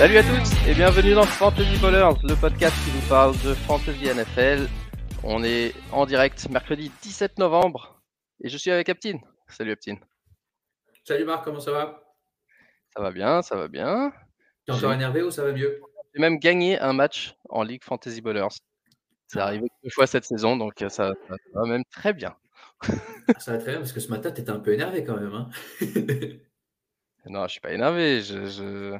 [0.00, 4.06] Salut à tous et bienvenue dans Fantasy Ballers, le podcast qui vous parle de Fantasy
[4.06, 4.66] NFL.
[5.22, 8.00] On est en direct mercredi 17 novembre
[8.42, 9.20] et je suis avec Aptine.
[9.48, 9.98] Salut Aptine.
[11.04, 12.02] Salut Marc, comment ça va?
[12.96, 14.10] Ça va bien, ça va bien.
[14.64, 15.82] T'es encore énervé ou ça va mieux?
[16.14, 18.48] J'ai même gagné un match en Ligue Fantasy Ballers.
[19.26, 19.48] C'est Ah.
[19.48, 21.12] arrivé deux fois cette saison, donc ça, ça
[21.52, 22.34] va même très bien.
[23.38, 25.34] Ça va très bien parce que ce matin, t'étais un peu énervé quand même.
[25.34, 25.50] Hein
[27.26, 28.22] Non, je suis pas énervé.
[28.22, 28.98] Je, je,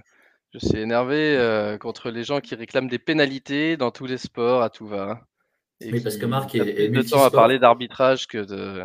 [0.52, 4.62] je suis énervé euh, contre les gens qui réclament des pénalités dans tous les sports
[4.62, 5.26] à tout va.
[5.80, 8.84] Et Oui, parce que Marc est- est plus de temps à parler d'arbitrage que de.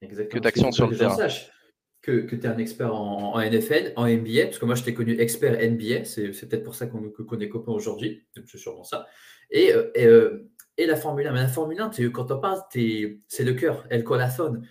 [0.00, 0.40] Exactement.
[0.40, 1.16] d'action sur le terrain.
[2.00, 4.82] Que, que tu es un expert en, en NFL, en NBA, parce que moi je
[4.82, 7.04] t'ai connu expert NBA, c'est peut-être pour ça qu'on
[7.38, 9.06] est copains aujourd'hui, c'est sûrement ça.
[9.52, 12.40] Et, euh, et, euh, et la Formule 1, mais la Formule 1, t'es- quand on
[12.40, 14.66] parle, c'est le cœur, elle colaphone.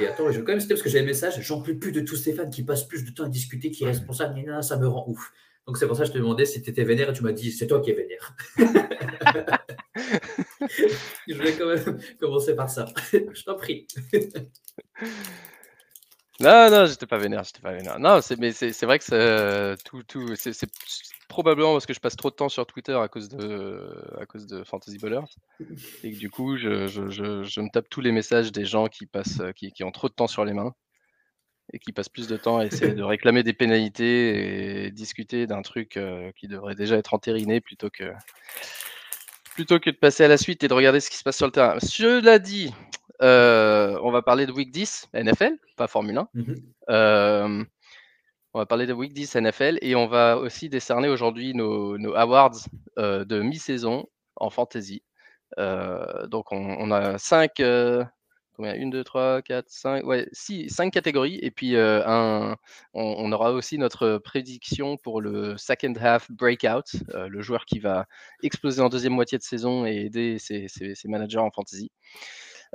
[0.00, 1.92] Et attends, je vais quand même citer parce que j'ai un message, j'en peux plus
[1.92, 3.92] de tous ces fans qui passent plus de temps à discuter, qui gna,
[4.42, 5.32] gna, ça me rend ouf.
[5.66, 7.32] Donc c'est pour ça que je te demandais si tu étais vénère et tu m'as
[7.32, 8.34] dit c'est toi qui es vénère.
[11.28, 12.86] je voulais quand même commencer par ça.
[13.12, 13.86] je t'en prie.
[16.40, 17.98] Non, non, j'étais pas vénère, j'étais pas vénère.
[17.98, 20.70] Non, c'est, mais c'est, c'est vrai que c'est, tout, tout, c'est, c'est
[21.28, 24.46] probablement parce que je passe trop de temps sur Twitter à cause de, à cause
[24.46, 25.26] de Fantasy Ballers.
[26.02, 28.86] Et que du coup, je, je, je, je me tape tous les messages des gens
[28.86, 30.74] qui, passent, qui, qui ont trop de temps sur les mains
[31.72, 35.62] et qui passent plus de temps à essayer de réclamer des pénalités et discuter d'un
[35.62, 38.12] truc euh, qui devrait déjà être entériné plutôt que,
[39.54, 41.46] plutôt que de passer à la suite et de regarder ce qui se passe sur
[41.46, 41.78] le terrain.
[41.80, 42.74] Cela dit,
[43.22, 46.28] euh, on va parler de Week 10 NFL, pas Formule 1.
[46.34, 46.54] Mhm.
[46.88, 47.64] Euh,
[48.52, 52.14] on va parler de Week 10 NFL et on va aussi décerner aujourd'hui nos, nos
[52.16, 52.58] awards
[52.96, 55.04] de mi-saison en fantasy.
[55.56, 57.62] Donc on, on a 5,
[58.60, 58.74] combien?
[58.74, 62.56] 1, 2, 3, 4, 5, ouais, 6, 5 catégories et puis euh, un,
[62.94, 66.84] on, aura aussi notre prédiction pour le second half breakout,
[67.14, 68.06] euh, le joueur qui va
[68.42, 71.90] exploser en deuxième moitié de saison et aider ses, ses- managers en fantasy.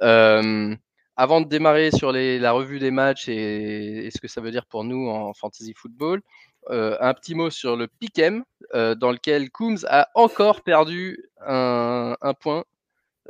[0.01, 0.75] Euh,
[1.15, 4.65] avant de démarrer sur les- la revue des matchs et, ce que ça veut dire
[4.65, 6.21] pour nous en fantasy football,
[6.69, 8.43] un petit mot sur le Pick'em,
[8.73, 12.65] dans lequel Coombs a encore perdu un point.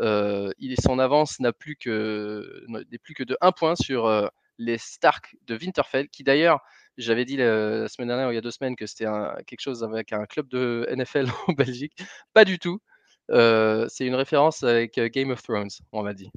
[0.02, 4.28] Euh, il, son avance n'a plus que n'est plus que de un point sur euh,
[4.58, 6.60] les Stark de Winterfell, qui d'ailleurs,
[6.98, 9.06] j'avais dit la, la semaine dernière ou il y a deux semaines que c'était
[9.48, 11.94] quelque chose avec un club de NFL en Belgique.
[12.34, 12.80] Pas du tout.
[13.32, 16.30] Euh, c'est une référence avec euh, Game of Thrones, on m'a dit.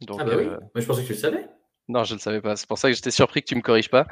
[0.00, 1.48] Donc, Ah bah oui, euh, moi je pensais que tu le savais.
[1.88, 2.56] non, je ne le savais pas.
[2.56, 4.06] C'est pour ça que j'étais surpris que tu me corriges pas.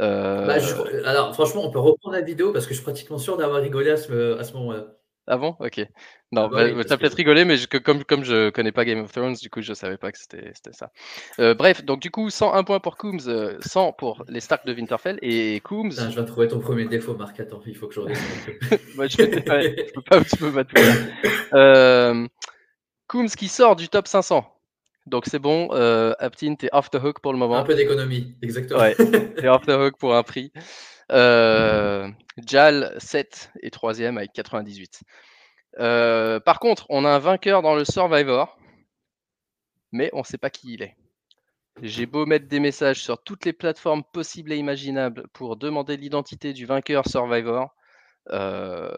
[0.00, 3.18] Euh, Bah, je- Alors franchement, on peut reprendre la vidéo parce que je suis pratiquement
[3.18, 4.86] sûr d'avoir rigolé à ce, à ce moment-là.
[5.28, 5.56] Ah bon?
[5.60, 5.78] Ok.
[6.32, 8.72] Non, Ah bah bah, oui, bah, que- peut-être rigolé, mais je- comme, comme je connais
[8.72, 10.90] pas Game of Thrones, du coup, je savais pas que c'était ça.
[11.40, 14.72] Euh, bref, donc du coup, 101 points pour Coombs, euh, 100 pour les Stark de
[14.74, 15.90] Winterfell et Coombs.
[15.90, 17.38] Putain, je vais trouver ton premier défaut, Marc.
[17.40, 18.00] Attends, il faut que je.
[18.96, 20.96] Moi, je pas, je peux pas, je peux pas tout faire.
[21.54, 22.26] Euh,
[23.08, 24.44] Coombs qui sort du top 500.
[25.06, 27.58] Donc c'est bon, euh, Aptin, t'es off the hook pour le moment.
[27.58, 28.80] un peu d'économie, exactement.
[28.80, 28.96] Ouais.
[29.36, 30.52] T'es off the hook pour un prix.
[31.12, 35.02] Euh, Jal 7 et 3 avec 98.
[35.78, 38.58] Euh, par contre, on a un vainqueur dans le Survivor,
[39.92, 40.96] mais on ne sait pas qui il est.
[41.82, 46.52] J'ai beau mettre des messages sur toutes les plateformes possibles et imaginables pour demander l'identité
[46.52, 47.74] du vainqueur Survivor.
[48.32, 48.96] euh,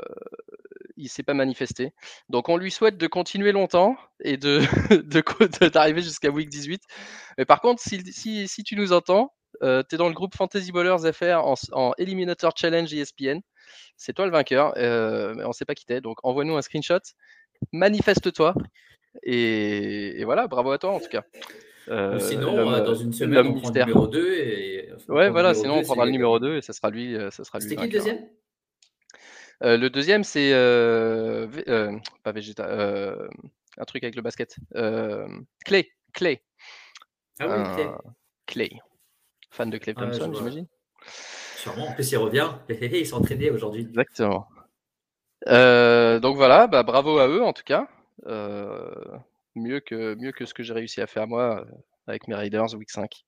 [0.97, 1.93] il ne s'est pas manifesté.
[2.29, 4.61] Donc on lui souhaite de continuer longtemps et de
[5.71, 6.83] d'arriver jusqu'à week 18.
[7.39, 11.45] Mais par contre, si tu nous entends, tu es dans le groupe Fantasy Ballers FR
[11.73, 13.41] en, Eliminator Challenge ESPN.
[13.97, 16.01] C'est toi le vainqueur, euh, mais on ne sait pas qui t'es.
[16.01, 17.01] Donc envoie-nous un screenshot,
[17.73, 18.55] manifeste-toi.
[19.25, 21.25] Et, et voilà, bravo à toi en tout cas.
[21.89, 24.93] Euh, sinon, euh, dans une semaine, on prend le numéro 2 et.
[25.09, 27.31] on Ouais, voilà, sinon 2, on prendra le numéro 2 et ça sera lui, euh,
[27.31, 28.29] ça sera C'était qui le deuxième?
[29.65, 33.29] Euh, le deuxième, c'est euh, euh, pas Vegeta, euh,
[33.79, 34.57] un truc avec le basket.
[34.77, 35.27] Euh,
[35.65, 36.43] Clay, Clay,
[37.41, 37.91] Ah oui, ok.
[38.47, 38.71] Clay.
[39.51, 40.67] Fan de Clay Thompson, j'imagine.
[41.57, 41.89] Sûrement.
[41.89, 42.49] En plus, il revient.
[42.69, 43.83] Il s'est entraîné aujourd'hui.
[43.83, 44.47] Exactement.
[45.47, 47.89] Euh, donc voilà, bah, bravo à eux en tout cas.
[48.27, 48.91] Euh,
[49.55, 51.73] mieux, que, mieux que ce que j'ai réussi à faire moi euh,
[52.07, 53.25] avec mes Raiders Week 5.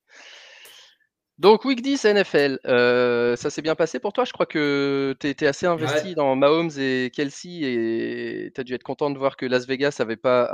[1.39, 4.25] Donc Week 10 NFL, euh, ça s'est bien passé pour toi?
[4.25, 6.15] Je crois que tu étais assez investi Ouais.
[6.15, 9.97] dans Mahomes et Kelsey et tu as dû être content de voir que Las Vegas
[10.01, 10.51] avait pas,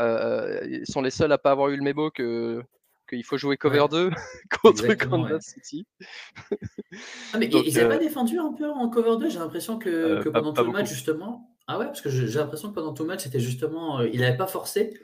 [0.85, 2.63] sont les seuls à pas avoir eu le mémo que
[3.07, 3.89] qu'il faut jouer cover Ouais.
[3.89, 4.11] 2
[4.63, 5.87] contre Exactement, Kansas City.
[7.33, 9.79] Ah, mais Donc, ils n'avaient euh, pas défendu un peu en cover 2 J'ai l'impression
[9.79, 10.95] que, Euh, que pas- pendant pas tout le match, beaucoup.
[10.95, 11.57] justement.
[11.67, 14.01] Ah ouais, parce que j'ai l'impression que pendant tout le match, c'était justement.
[14.01, 14.99] euh, il n'avait pas forcé.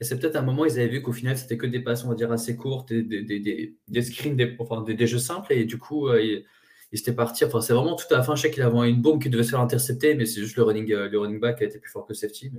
[0.00, 2.08] Et c'est peut-être un moment, ils avaient vu qu'au final, c'était que des passes, on
[2.08, 5.18] va dire, assez courtes, des, des, des, des, des screens, des, enfin, des, des jeux
[5.18, 5.52] simples.
[5.52, 6.44] Et du coup, euh, ils,
[6.92, 7.44] il s'était parti.
[7.44, 8.34] Enfin, c'est vraiment tout à la fin.
[8.36, 10.62] Je sais qu'il avait une bombe qui devait se faire intercepter, mais c'est juste le
[10.62, 12.52] running, le running back qui a été plus fort que safety.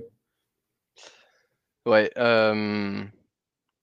[1.86, 2.10] Ouais.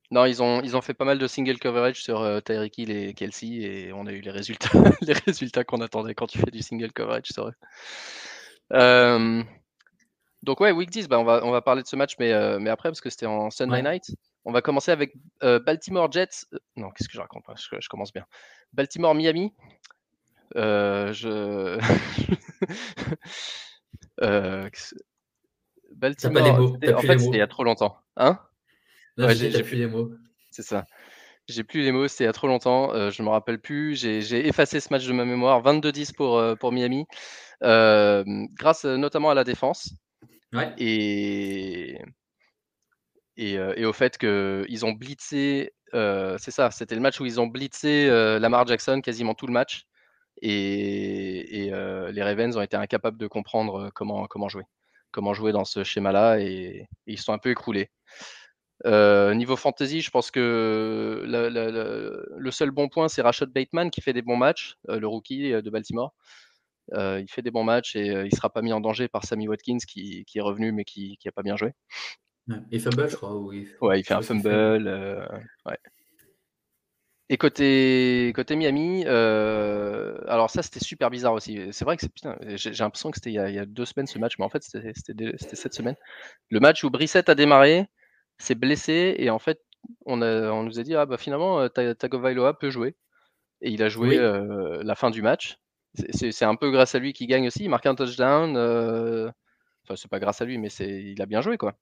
[0.09, 2.91] Non, ils ont, ils ont fait pas mal de single coverage sur euh, Tyreek Hill
[2.91, 4.69] et Kelsey et on a eu les résultats,
[5.01, 7.53] les résultats qu'on attendait quand tu fais du single coverage sur eux.
[10.43, 12.57] donc ouais, Week 10, bah, on, va, on va parler de ce match, mais, euh,
[12.57, 14.15] mais après, parce que c'était en Sunday night.
[14.45, 15.13] On va commencer avec
[15.43, 16.45] euh, Baltimore Jets.
[16.77, 18.25] non, qu'est-ce que je raconte je, je, commence bien.
[18.71, 19.53] Baltimore Miami.
[20.55, 21.77] je.
[25.91, 26.33] Baltimore.
[26.33, 26.77] Pas les mots.
[26.95, 27.97] En fait, c'était il y a trop longtemps.
[28.15, 28.39] Hein?
[29.17, 30.11] J'ai plus les mots.
[30.51, 30.85] C'est ça.
[31.47, 33.59] J'ai plus les mots, c'était il y a trop longtemps, euh, je ne me rappelle
[33.59, 33.95] plus.
[33.95, 35.61] J'ai effacé ce match de ma mémoire.
[35.63, 37.05] 22-10 pour, euh, pour Miami,
[37.63, 38.23] euh,
[38.55, 39.93] grâce notamment à la défense.
[40.77, 41.99] Et,
[43.37, 48.09] et, au fait qu'ils ont blitzé, c'est ça, c'était le match où ils ont blitzé
[48.39, 49.85] Lamar Jackson quasiment tout le match.
[50.41, 51.71] Et,
[52.11, 54.63] les Ravens ont été incapables de comprendre comment, comment jouer.
[55.11, 57.89] Comment jouer dans ce schéma-là et, et ils sont un peu écroulés.
[58.85, 64.13] Euh, niveau fantasy, je pense que le seul bon point, c'est Rashad Bateman qui fait
[64.13, 66.13] des bons matchs, euh, le rookie euh, de Baltimore.
[66.93, 69.47] il fait des bons matchs et il ne sera pas mis en danger par Sammy
[69.47, 71.73] Watkins qui, est revenu mais qui n'a pas bien joué.
[72.71, 73.35] il fumble, je crois.
[73.35, 73.67] Oui.
[73.81, 74.87] Ouais, il fait un fumble.
[75.65, 75.77] ouais.
[77.29, 81.59] Et côté, côté Miami, alors ça c'était super bizarre aussi.
[81.71, 82.05] C'est vrai que
[82.55, 85.33] j'ai l'impression que c'était il, y a deux semaines ce match, mais en fait c'était
[85.37, 85.95] cette semaine.
[86.51, 87.89] Le match où Brissette a démarré,
[88.37, 89.61] s'est blessé et en fait,
[90.05, 92.95] on, a, on nous a dit ah bah finalement euh, Tagovailoa peut jouer
[93.61, 95.59] et il a joué euh, la fin du match.
[96.11, 97.63] C'est un peu grâce à lui qu'il gagne aussi.
[97.63, 98.55] Il marque un touchdown.
[98.55, 99.31] Euh...
[99.83, 101.73] Enfin, c'est pas grâce à lui, mais il a bien joué quoi.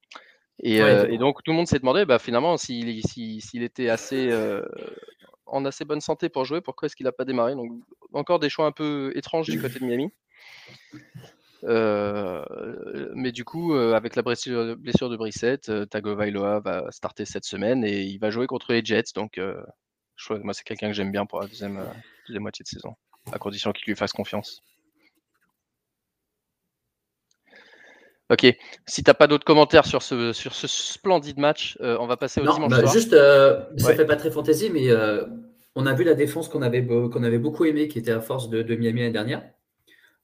[0.64, 4.32] Et, euh, et donc tout le monde s'est demandé bah, finalement s'il s'il était assez
[5.48, 7.56] en assez bonne santé pour jouer, pourquoi est-ce qu'il n'a pas démarré?
[7.56, 7.72] Donc
[8.14, 10.12] encore des choix un peu étranges du côté de Miami.
[11.68, 12.44] Euh,
[13.16, 17.84] mais du coup, euh, avec la blessure, de Brissette, euh, Tagovailoa va starter cette semaine
[17.84, 19.14] et il va jouer contre les Jets.
[19.16, 19.40] Donc,
[20.16, 21.84] je moi, c'est quelqu'un que j'aime bien pour la deuxième,
[22.28, 22.96] deuxième moitié de saison,
[23.32, 24.62] à condition qu'il lui fasse confiance.
[28.32, 28.46] Ok.
[28.88, 32.42] Si tu n'as pas d'autres commentaires sur ce, sur ce splendide match, on va passer
[32.42, 32.94] au dimanche bah, soir.
[32.94, 34.90] Juste, ça fait pas très fantasy, mais
[35.76, 38.50] on a vu la défense qu'on avait, qu'on avait beaucoup aimé, qui était à force
[38.50, 39.44] de, de Miami l'année dernière.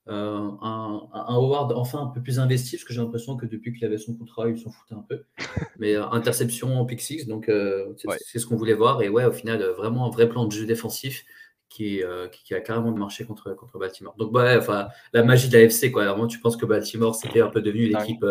[0.08, 3.86] Euh, un, Howard enfin un peu plus investi, parce que j'ai l'impression que depuis qu'il
[3.86, 5.24] avait son contrat, il s'en foutait un peu.
[5.80, 9.02] Mais euh, interception en pick six, donc euh, c'est ce qu'on voulait voir.
[9.02, 11.24] Et ouais, au final, vraiment un vrai plan de jeu défensif
[11.70, 12.02] qui,
[12.32, 14.14] qui, a carrément marché contre, contre Baltimore.
[14.18, 16.06] Donc, ouais, enfin, la magie de la FC, quoi.
[16.06, 18.26] Vraiment, tu penses que Baltimore, c'était un peu devenu une équipe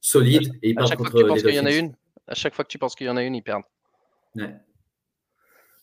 [0.00, 1.94] solide et ils perdent contre les une,
[2.26, 3.62] À chaque fois que tu penses qu'il y en a une, ils perdent.
[4.34, 4.56] Ouais.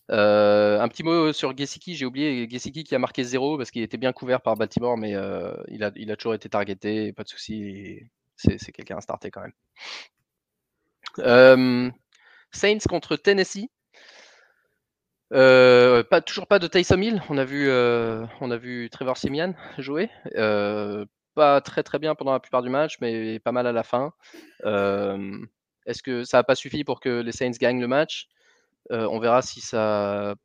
[0.09, 3.81] Euh, un petit mot sur Gesicki, j'ai oublié Gesicki qui a marqué 0 parce qu'il
[3.83, 7.29] était bien couvert par Baltimore, mais euh, il, a, il, toujours été targeté, pas de
[7.29, 8.01] souci.
[8.35, 9.53] C'est quelqu'un à starter quand même.
[11.19, 11.89] Euh,
[12.51, 13.67] Saints contre Tennessee.
[15.31, 17.21] pas, toujours pas de Taysom Hill.
[17.29, 20.09] On a vu, on a vu Trevor Simian jouer.
[21.33, 24.13] pas très très bien pendant la plupart du match, mais pas mal à la fin.
[24.63, 28.29] Est-ce que ça n'a pas suffi pour que les Saints gagnent le match?
[28.89, 30.35] On verra si ça,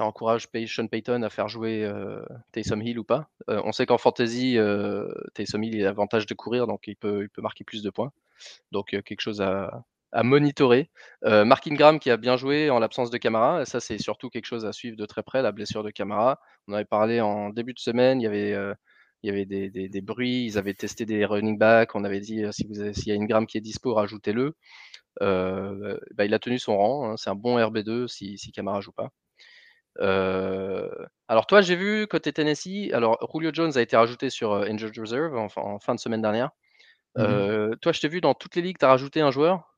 [0.00, 2.22] encourage Sean Payton à faire jouer euh,
[2.52, 3.28] Taysom Hill ou pas.
[3.48, 4.58] Euh, on sait qu'en fantasy,
[5.34, 8.12] Taysom Hill a l'avantage de courir, donc il peut, il peut marquer plus de points.
[8.72, 9.84] Donc quelque chose à,
[10.22, 10.90] monitorer.
[11.22, 14.66] Mark Ingram qui a bien joué en l'absence de Camara, ça c'est surtout quelque chose
[14.66, 16.40] à suivre de très près, la blessure de Camara.
[16.66, 18.56] On avait parlé en début de semaine, il y avait,
[19.22, 22.66] il y avait des, bruits, ils avaient testé des running backs, on avait dit si
[22.66, 24.54] vous s'il y a Ingram qui est dispo, rajoutez-le.
[25.22, 27.10] Euh, bah, il a tenu son rang.
[27.10, 29.10] Hein, c'est un bon RB2 si, si Camara joue pas.
[30.00, 30.88] Euh,
[31.28, 34.96] alors toi, j'ai vu côté Tennessee, alors Julio Jones a été rajouté sur euh, Injured
[34.96, 36.50] Reserve en, fin de semaine dernière.
[37.16, 39.74] Mmh toi, je t'ai vu dans toutes les ligues, tu as rajouté un joueur?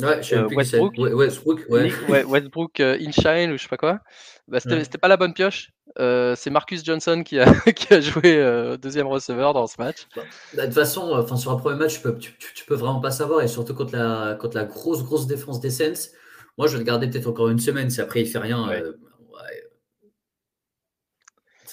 [0.00, 2.24] Ouais, je Westbrook, Westbrook, ouais.
[2.24, 3.98] Westbrook Inshine ou je sais pas quoi.
[4.46, 5.72] Bah, c'était pas la bonne pioche?
[6.00, 10.06] Euh, c'est Marcus Johnson qui a, qui a joué euh, deuxième receveur dans ce match.
[10.14, 10.22] Bah,
[10.54, 13.42] de toute façon, enfin, sur un premier match, tu peux, tu, peux vraiment pas savoir,
[13.42, 16.10] et surtout contre la, contre la grosse, grosse défense des Saints.
[16.56, 17.90] Moi, je vais le garder peut-être encore une semaine.
[17.90, 18.92] Si après il fait rien, euh,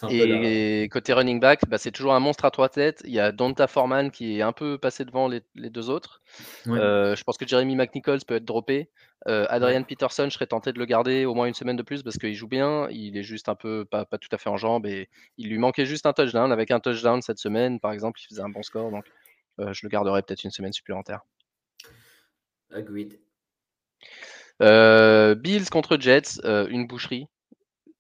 [0.10, 3.02] et, côté running back, bah, c'est toujours un monstre à trois têtes.
[3.06, 6.22] Il y a Donta Foreman qui est un peu passé devant les, deux autres.
[6.68, 8.90] Euh, je pense que Jeremy McNichols peut être droppé.
[9.28, 12.04] Euh, Adrian Peterson, je serais tenté de le garder au moins une semaine de plus
[12.04, 12.88] parce qu'il joue bien.
[12.92, 15.86] Il est juste un peu pas, tout à fait en jambes et il lui manquait
[15.86, 16.52] juste un touchdown.
[16.52, 18.92] Avec un touchdown cette semaine, par exemple, il faisait un bon score.
[18.92, 19.06] Donc
[19.60, 21.22] euh, je le garderai peut-être une semaine supplémentaire.
[22.72, 23.20] Agreed.
[24.60, 27.28] Bills contre Jets, une boucherie.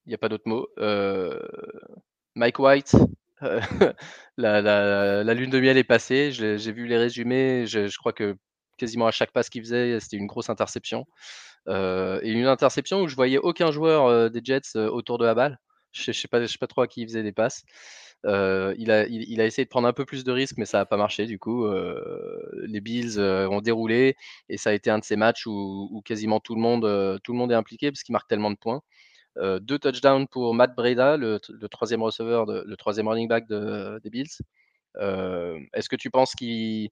[0.05, 0.67] Il n'y a pas d'autre mot.
[2.35, 2.95] Mike White,
[4.37, 6.31] la, lune de miel est passée.
[6.31, 7.65] J'ai vu les résumés.
[7.65, 8.35] Je, crois que
[8.77, 11.05] quasiment à chaque passe qu'il faisait, c'était une grosse interception.
[11.67, 15.59] et une interception où je voyais aucun joueur des Jets autour de la balle.
[15.91, 17.63] Je ne sais, pas, trop à qui il faisait des passes.
[18.25, 21.25] il, a, essayé de prendre un peu plus de risques, mais ça n'a pas marché.
[21.25, 21.65] Du coup,
[22.63, 24.15] les Bills ont déroulé
[24.49, 27.91] et ça a été un de ces matchs où, quasiment tout le monde est impliqué
[27.91, 28.81] parce qu'il marque tellement de points.
[29.37, 31.39] Deux touchdowns pour Matt Breda, le,
[31.69, 34.41] troisième receveur, le troisième running back des Bills.
[34.95, 36.89] Est-ce que tu penses qu'il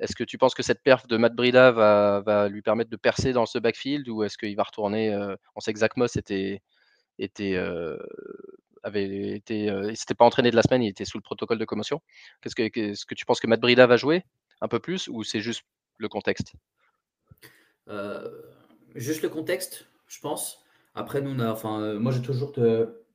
[0.00, 3.32] est-ce que tu penses que cette perf de Matt Breda va, lui permettre de percer
[3.32, 5.16] dans ce backfield ou est-ce qu'il va retourner
[5.56, 6.62] On sait que Zach Moss était,
[7.18, 7.56] était,
[8.82, 11.64] avait été, il s'était pas entraîné de la semaine, il était sous le protocole de
[11.64, 12.00] commotion.
[12.40, 14.24] Qu'est-ce que, est-ce que tu penses que Matt Brida va jouer
[14.60, 15.62] un peu plus ou c'est juste
[15.96, 16.52] le contexte?
[18.94, 20.64] Juste le contexte, je pense.
[20.98, 22.52] Après, nous, on a, enfin, moi, j'ai toujours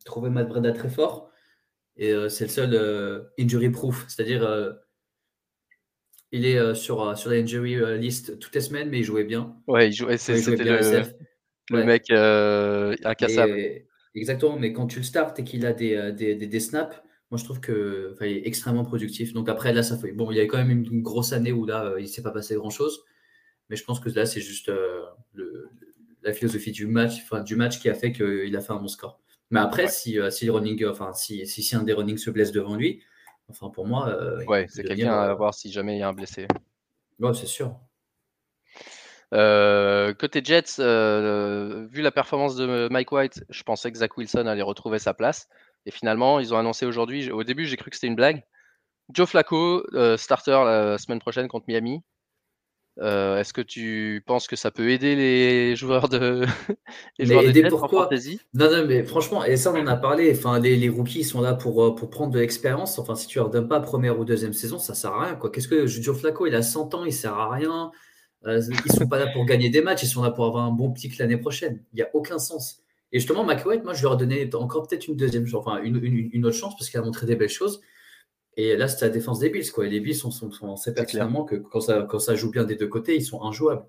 [0.05, 1.29] trouvé Matt Breda très fort
[1.95, 4.75] et c'est le seul injury proof, c'est-à-dire
[6.31, 9.55] il est sur, sur la injury list toutes les semaines, mais il jouait bien.
[9.67, 11.03] Ouais, il jouait, c'était le,
[11.69, 12.09] le mec
[13.05, 13.83] incassable.
[14.15, 16.95] Exactement, mais quand tu le startes et qu'il a des, euh, des, des, snaps,
[17.31, 19.33] moi je trouve que il est extrêmement productif.
[19.33, 20.11] Donc après, là, ça fait.
[20.11, 22.21] Bon, il y a quand même une, grosse année où là, euh, il ne s'est
[22.21, 23.03] pas passé grand chose.
[23.69, 25.01] Mais je pense que là, c'est juste euh,
[25.33, 25.71] le,
[26.23, 28.87] la philosophie du match, enfin, du match qui a fait qu'il a fait un bon
[28.87, 29.19] score.
[29.51, 32.75] Mais après, si, si, le running, enfin, si, si, un des running se blesse devant
[32.75, 33.03] lui,
[33.49, 34.17] enfin, pour moi.
[34.47, 36.47] ouais, c'est quelqu'un à voir si jamais il y a un blessé.
[37.19, 37.77] Ouais, c'est sûr.
[39.33, 44.45] Euh, côté Jets, euh, vu la performance de Mike White, je pensais que Zach Wilson
[44.45, 45.47] allait retrouver sa place.
[45.85, 48.43] Et finalement, ils ont annoncé aujourd'hui, au début j'ai cru que c'était une blague.
[49.09, 52.01] Joe Flacco, euh, starter la semaine prochaine contre Miami.
[53.01, 56.45] Est-ce que tu penses que ça peut aider les joueurs de
[57.19, 58.09] les joueurs aider pourquoi?
[58.53, 60.31] Non, non, mais franchement, et ça on en a parlé.
[60.35, 62.99] Enfin, les, les rookies sont là pour, pour prendre de l'expérience.
[62.99, 65.35] Enfin, si tu leur donnes pas première ou deuxième saison, ça sert à rien.
[65.35, 65.49] Quoi.
[65.49, 67.91] Qu'est-ce que Joe Flacco, il a 100 ans, il sert à rien.
[68.45, 70.65] Euh, ils ne sont pas là pour gagner des matchs, ils sont là pour avoir
[70.65, 71.81] un bon pic l'année prochaine.
[71.93, 72.81] Il n'y a aucun sens.
[73.11, 76.03] Et justement, McWhite, moi, je leur ai donné encore peut-être une deuxième chance, enfin une,
[76.03, 77.81] une, autre chance parce qu'il a montré des belles choses.
[78.55, 79.71] Et là, c'est la défense des Bills.
[79.71, 79.87] Quoi.
[79.87, 82.63] Et les Bills, sont, sont, on sait pertinemment que quand ça, quand ça joue bien
[82.63, 83.85] des deux côtés, ils sont injouables.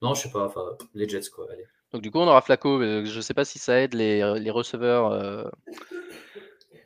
[0.00, 1.46] Non, je sais pas, enfin, les Jets, quoi.
[1.52, 1.66] Allez.
[1.92, 2.80] Donc, du coup, on aura Flacco.
[2.80, 5.44] Je ne sais pas si ça aide les, les receveurs euh,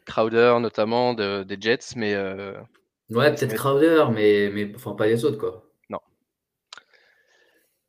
[0.04, 2.14] Crowder, notamment, des Jets, mais.
[2.14, 2.52] Euh,
[3.10, 5.66] ouais, peut-être Crowder, mais, mais enfin, pas les autres, quoi.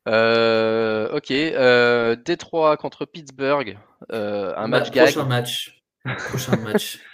[0.07, 1.31] Euh, ok.
[1.31, 3.77] Euh, Détroit contre Pittsburgh.
[4.11, 5.11] Euh, un match gag.
[5.11, 5.83] Prochain match.
[6.29, 6.99] Prochain match.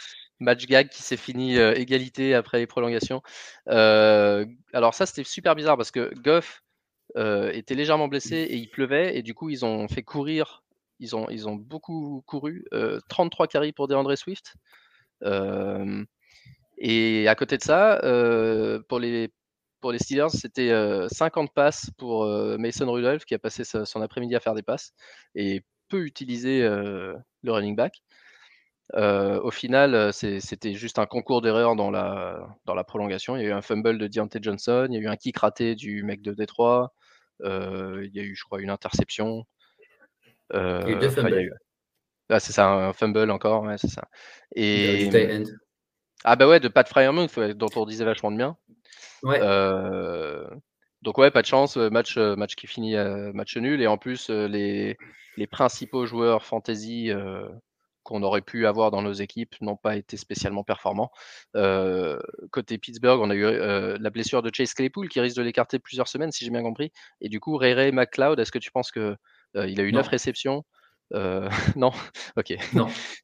[0.43, 3.21] match gag qui s'est fini égalité après les prolongations.
[3.65, 6.63] alors ça, c'était super bizarre parce que Goff
[7.15, 10.63] était légèrement blessé et il pleuvait et du coup, ils ont fait courir.
[10.99, 12.65] Ils ont, ils ont beaucoup couru.
[13.09, 14.55] 33 carries pour DeAndre Swift.
[16.77, 17.99] et à côté de ça,
[18.87, 19.31] pour les
[19.83, 20.71] pour les Steelers, c'était
[21.09, 22.25] 50 passes pour
[22.57, 24.93] Mason Rudolph qui a passé son après-midi à faire des passes
[25.35, 28.01] et peu utilisé le running back.
[28.93, 33.35] Au final, c'était juste un concours d'erreurs dans la, dans la prolongation.
[33.35, 35.37] Il y a eu un fumble de Deontay Johnson, il y a eu un kick
[35.37, 36.93] raté du mec de Détroit,
[37.43, 39.45] il y a eu, je crois, une interception.
[40.53, 41.57] il y a eu deux fumbles.
[42.29, 44.07] Ah, c'est ça, un fumble encore, c'est ça.
[44.55, 45.09] Et...
[46.25, 48.57] Ah bah ouais, de Pat Fryermuth, dont on disait vachement de bien.
[49.25, 50.47] Euh,
[51.01, 52.95] donc ouais, pas de chance, euh, match, euh, match qui finit
[53.33, 53.81] match nul.
[53.81, 54.97] Et en plus, les,
[55.37, 57.11] les principaux joueurs fantasy
[58.03, 61.11] qu'on aurait pu avoir dans nos équipes n'ont pas été spécialement performants.
[62.51, 63.43] côté Pittsburgh, on a eu
[63.99, 66.91] la blessure de Chase Claypool qui risque de l'écarter plusieurs semaines, si j'ai bien compris.
[67.21, 69.15] Et du coup, Ray Ray McLeod, est-ce que tu penses que
[69.55, 70.63] il a eu 9 réceptions
[71.75, 71.91] Non?
[72.37, 72.55] Ok.
[72.73, 72.87] Non.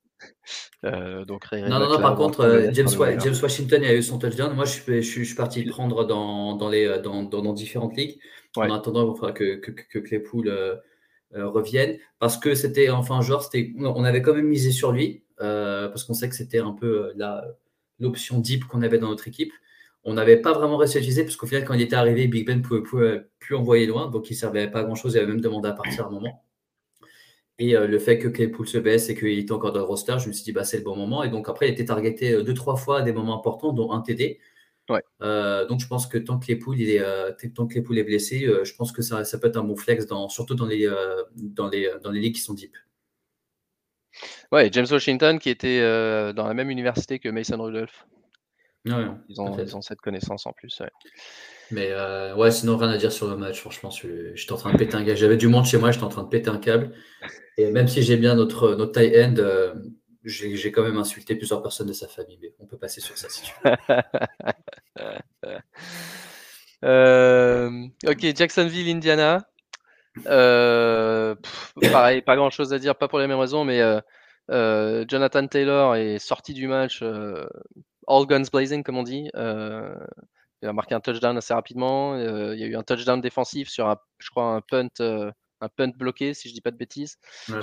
[0.86, 2.88] Euh, donc, non, non, non, par contre, euh, James,
[3.20, 4.54] James, Washington a eu son touchdown.
[4.54, 8.20] Moi, je, je, suis parti le prendre dans, dans, les, dans, dans, différentes ligues
[8.56, 10.76] en attendant que, que, que Claypool euh,
[11.36, 11.98] revienne.
[12.20, 16.30] Parce que c'était, enfin, genre, on avait quand même misé sur lui parce qu'on sait
[16.30, 17.14] que c'était un peu
[18.00, 19.54] l'option deep qu'on avait dans notre équipe.
[20.04, 22.46] On n'avait pas vraiment réussi à utiliser parce qu'au final, quand il était arrivé, Big
[22.46, 25.14] Ben ne pouvait, plus envoyer loin, donc il servait pas à grand chose.
[25.14, 26.44] Il avait même demandé à partir à un moment.
[27.60, 30.16] Et euh, le fait que Claypool se baisse et qu'il était encore dans le roster,
[30.20, 31.24] je me suis dit, bah, c'est le bon moment.
[31.24, 33.92] Et donc, après, il était targeté euh, deux, trois fois à des moments importants, dont
[33.92, 34.40] un TD.
[34.90, 35.04] Ouais.
[35.22, 37.04] Euh, donc, je pense que tant que Claypool, il est,
[37.54, 40.08] tant que Claypool est blessé, je pense que ça, ça, peut être un bon flex,
[40.08, 40.90] dans, surtout dans les,
[41.36, 42.76] dans, les, dans les ligues qui sont deep.
[44.52, 45.82] Ouais, James Washington qui était
[46.34, 48.08] dans la même université que Mason Rudolph.
[48.86, 48.94] Ouais,
[49.28, 50.82] ils, ont, ils, ont, cette connaissance en plus.
[51.72, 53.60] Mais euh, ouais, sinon rien à dire sur le match.
[53.60, 55.16] Franchement, j'étais en train de péter un gars.
[55.16, 56.92] J'avais du monde chez moi, j'étais en train de péter un câble.
[57.58, 59.76] Et même si j'ai bien notre, notre tie end, euh,
[60.24, 62.40] j'ai quand même insulté plusieurs personnes de sa famille.
[62.42, 63.72] Mais on peut passer sur ça si tu veux.
[66.86, 69.46] Euh, ok, Jacksonville, Indiana.
[70.24, 73.82] pareil, pas grand chose à dire, pas pour les mêmes raisons, mais
[74.48, 79.30] Jonathan Taylor est sorti du match all guns blazing, comme on dit.
[80.62, 82.16] Il a marqué un touchdown assez rapidement.
[82.16, 85.32] Euh, il y a eu un touchdown défensif sur, un, je crois, un punt, euh,
[85.62, 87.18] un punt bloqué, si je dis pas de bêtises.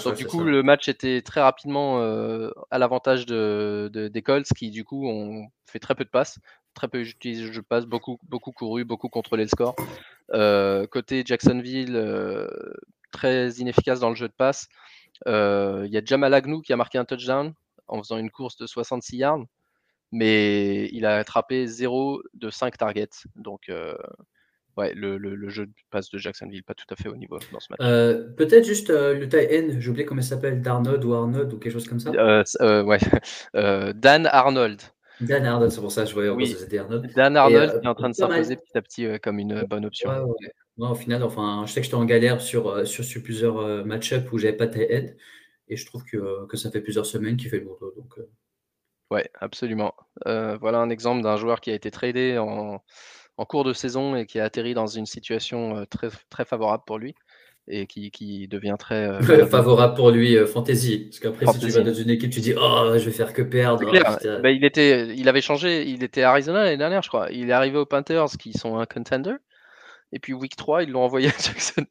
[0.04, 4.70] Donc, du coup, le match était très rapidement euh, à l'avantage de, des Colts qui,
[4.70, 6.38] du coup, ont fait très peu de passes.
[6.74, 9.74] Très peu utilisé je passe, beaucoup, beaucoup couru, beaucoup contrôlé le score.
[10.90, 11.98] côté Jacksonville,
[13.12, 14.68] très inefficace dans le jeu de passe.
[15.26, 17.54] Il y a Jamal Agnew qui a marqué un touchdown
[17.88, 19.44] en faisant une course de 66 yards
[20.12, 23.26] mais il a attrapé 0 de 5 targets.
[23.34, 23.96] Donc, euh,
[24.76, 27.60] ouais, le, le, jeu de passe de Jacksonville, pas tout à fait au niveau dans
[27.60, 27.80] ce match.
[27.80, 31.52] Euh, peut-être juste euh, le tie N, j'ai oublié comment il s'appelle, Darnold ou Arnold
[31.52, 32.98] ou quelque chose comme ça Ouais,
[33.94, 34.82] Dan Arnold.
[35.20, 36.46] Dan Arnold, c'est pour ça que je voyais oui.
[36.46, 37.12] c'était Arnold.
[37.14, 40.10] Dan Arnold qui est en train de s'imposer petit à petit comme une bonne option.
[40.10, 40.34] Ouais,
[40.78, 40.88] ouais.
[40.88, 44.38] au final, enfin, je sais que j'étais en galère sur, sur, sur plusieurs match-ups où
[44.38, 45.14] j'avais pas tie N.
[45.68, 47.92] Et je trouve que, que, ça fait plusieurs semaines qu'il fait le boulot.
[47.96, 48.20] Donc,
[49.10, 49.94] Ouais, absolument.
[50.26, 52.82] Euh, voilà un exemple d'un joueur qui a été tradé en,
[53.44, 56.98] cours de saison et qui a atterri dans une situation euh, très, très favorable pour
[56.98, 57.14] lui
[57.68, 61.08] et qui, devient très euh, favorable pour lui fantasy.
[61.10, 63.42] Parce qu'après si tu vas dans une équipe tu dis oh je vais faire que
[63.42, 63.90] perdre.
[64.40, 67.28] Bah, il était il avait changé il était à Arizona l'année dernière je crois.
[67.32, 69.34] Il est arrivé aux Panthers qui sont un contender.
[70.12, 71.88] Et puis week 3 ils l'ont envoyé à Jacksonville.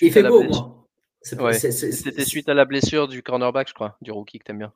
[0.00, 0.84] Il fait beau moi.
[1.24, 4.72] C'était suite à la blessure du cornerback, je crois, du rookie que t'aimes bien.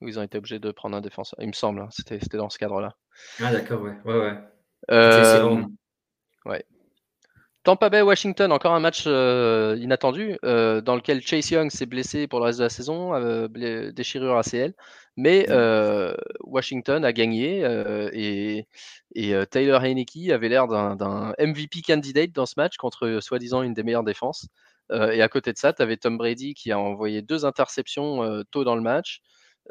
[0.00, 1.38] Où ils ont été obligés de prendre un défenseur.
[1.40, 2.94] Il me semble, hein, c'était dans ce cadre-là.
[3.40, 3.94] Ah d'accord, ouais.
[4.04, 4.38] Ouais, ouais.
[4.90, 5.62] Euh,
[6.44, 6.64] ouais.
[7.62, 12.28] Tampa Bay Washington, encore un match euh, inattendu euh, dans lequel Chase Young s'est blessé
[12.28, 13.48] pour le reste de la saison,
[13.92, 14.74] déchirure ACL,
[15.16, 15.46] mais.
[16.44, 17.62] Washington a gagné
[18.12, 18.68] et,
[19.14, 23.82] et Taylor Heineke avait l'air d'un MVP candidate dans ce match contre soi-disant une des
[23.82, 24.46] meilleures défenses.
[24.92, 28.22] Euh, et à côté de ça, tu avais Tom Brady qui a envoyé deux interceptions
[28.22, 29.20] euh, tôt dans le match.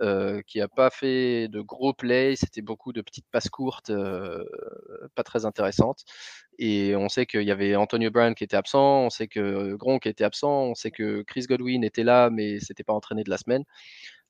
[0.01, 3.91] Euh, qui n'a pas fait de gros plays, c'était beaucoup de petites passes courtes,
[5.15, 6.03] pas très intéressantes.
[6.57, 10.05] Et on sait qu'il y avait Antonio Brown qui était absent, on sait que Gronk
[10.05, 13.37] était absent, on sait que Chris Godwin était là, mais c'était pas entraîné de la
[13.37, 13.63] semaine.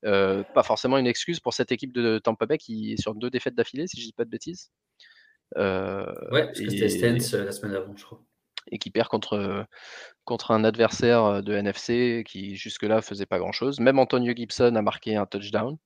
[0.04, 3.56] pas forcément une excuse pour cette équipe de Tampa Bay qui est sur deux défaites
[3.56, 4.71] d'affilée, si je dis pas de bêtises.
[5.56, 8.21] ouais, parce que c'était Stens la semaine avant, je crois
[8.71, 9.65] et qui perd contre,
[10.23, 13.80] contre un adversaire de NFC qui jusque-là faisait pas grand-chose.
[13.80, 15.78] Même Antonio Gibson a marqué un touchdown.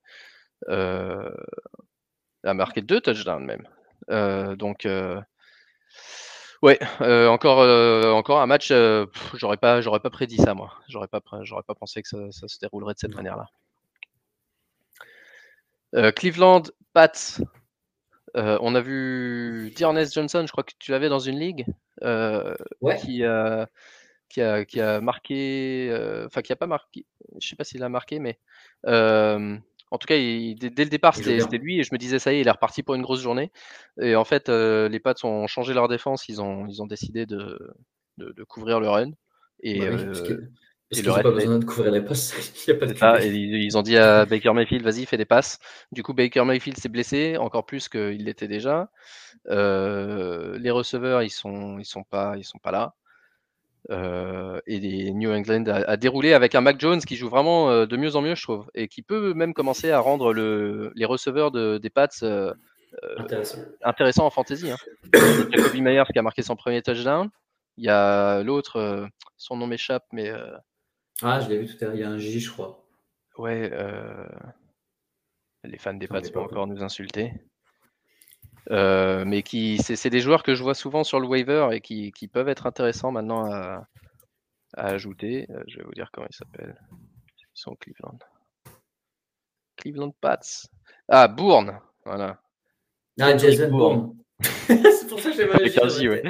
[0.67, 3.67] a marqué deux touchdowns même.
[4.57, 4.87] donc
[6.61, 6.79] ouais,
[7.27, 8.71] encore, encore un match.
[9.33, 10.73] j'aurais pas, j'aurais pas prédit ça moi.
[10.87, 13.47] J'aurais pas, j'aurais pas pensé que ça, se déroulerait de cette manière-là.
[16.11, 16.63] Cleveland,
[16.93, 17.41] Pats.
[18.35, 21.65] on a vu Dearness Johnson, je crois que tu l'avais dans une ligue?
[22.03, 22.55] Euh,
[22.99, 23.67] qui, a,
[24.29, 27.05] qui, a, qui, a, marqué, euh, enfin qui a pas marqué,
[27.41, 28.39] je sais pas s'il a marqué, mais
[28.85, 29.57] euh,
[29.91, 32.41] en tout cas, dès, le départ, c'était lui et je me disais, ça y est,
[32.41, 33.51] il est reparti pour une grosse journée.
[33.99, 37.59] Et en fait, les Pats ont changé leur défense, ils ont, ils ont décidé de,
[38.17, 39.11] de, couvrir le run.
[39.61, 39.97] Et, bah
[40.89, 42.03] parce qu'ils n'ont pas besoin de couvrir les il
[42.67, 45.59] y a pas de et ils, ont dit à Baker Mayfield, vas-y, fais des passes.
[45.91, 48.89] Du coup, Baker Mayfield s'est blessé, encore plus qu'il l'était déjà.
[49.49, 52.95] Euh, les receveurs, ils sont, ils sont pas, ils sont pas là.
[53.91, 57.85] Euh, et les New England a, déroulé avec un Mac Jones qui joue vraiment euh,
[57.85, 61.05] de mieux en mieux, je trouve, et qui peut même commencer à rendre le, les
[61.05, 62.07] receveurs de, des Pats
[63.83, 64.71] intéressants en fantasy.
[64.71, 64.77] Hein.
[65.51, 67.29] Jacoby Myers qui a marqué son premier touchdown.
[67.77, 70.33] Il y a l'autre, son nom m'échappe, mais.
[71.21, 72.85] Ah, je l'ai vu tout à l'heure, il y a un J, je crois.
[73.37, 73.69] Ouais,
[75.63, 77.33] les fans des Pats vont encore nous insulter.
[78.71, 82.11] Euh, mais qui, c'est des joueurs que je vois souvent sur le waiver et qui,
[82.11, 83.87] qui peuvent être intéressants maintenant à,
[84.75, 85.47] à ajouter.
[85.49, 86.79] Euh, je vais vous dire comment ils s'appellent.
[87.39, 88.19] Ils sont Cleveland.
[89.75, 90.67] Cleveland Pats.
[91.07, 91.79] Ah, Bourne.
[92.05, 92.41] Voilà.
[93.19, 94.15] Ah, Jason Bourne.
[94.39, 96.23] c'est pour ça que j'ai mal Avec un J, ouais.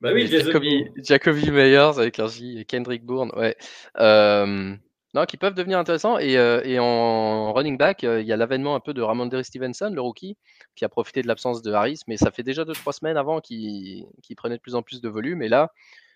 [0.00, 3.54] Bah oui, Jacoby, Jacoby Meyers avec un J et Kendrick Bourne, ouais.
[3.98, 4.74] Euh,
[5.12, 6.18] non, qui peuvent devenir intéressants.
[6.18, 10.00] Et, et en running back, il y a l'avènement un peu de Ramondre Stevenson, le
[10.00, 10.38] rookie,
[10.74, 14.06] qui a profité de l'absence de Harris, mais ça fait déjà 2-3 semaines avant qu'il
[14.36, 15.42] prenait de plus en plus de volume.
[15.42, 15.72] Et là,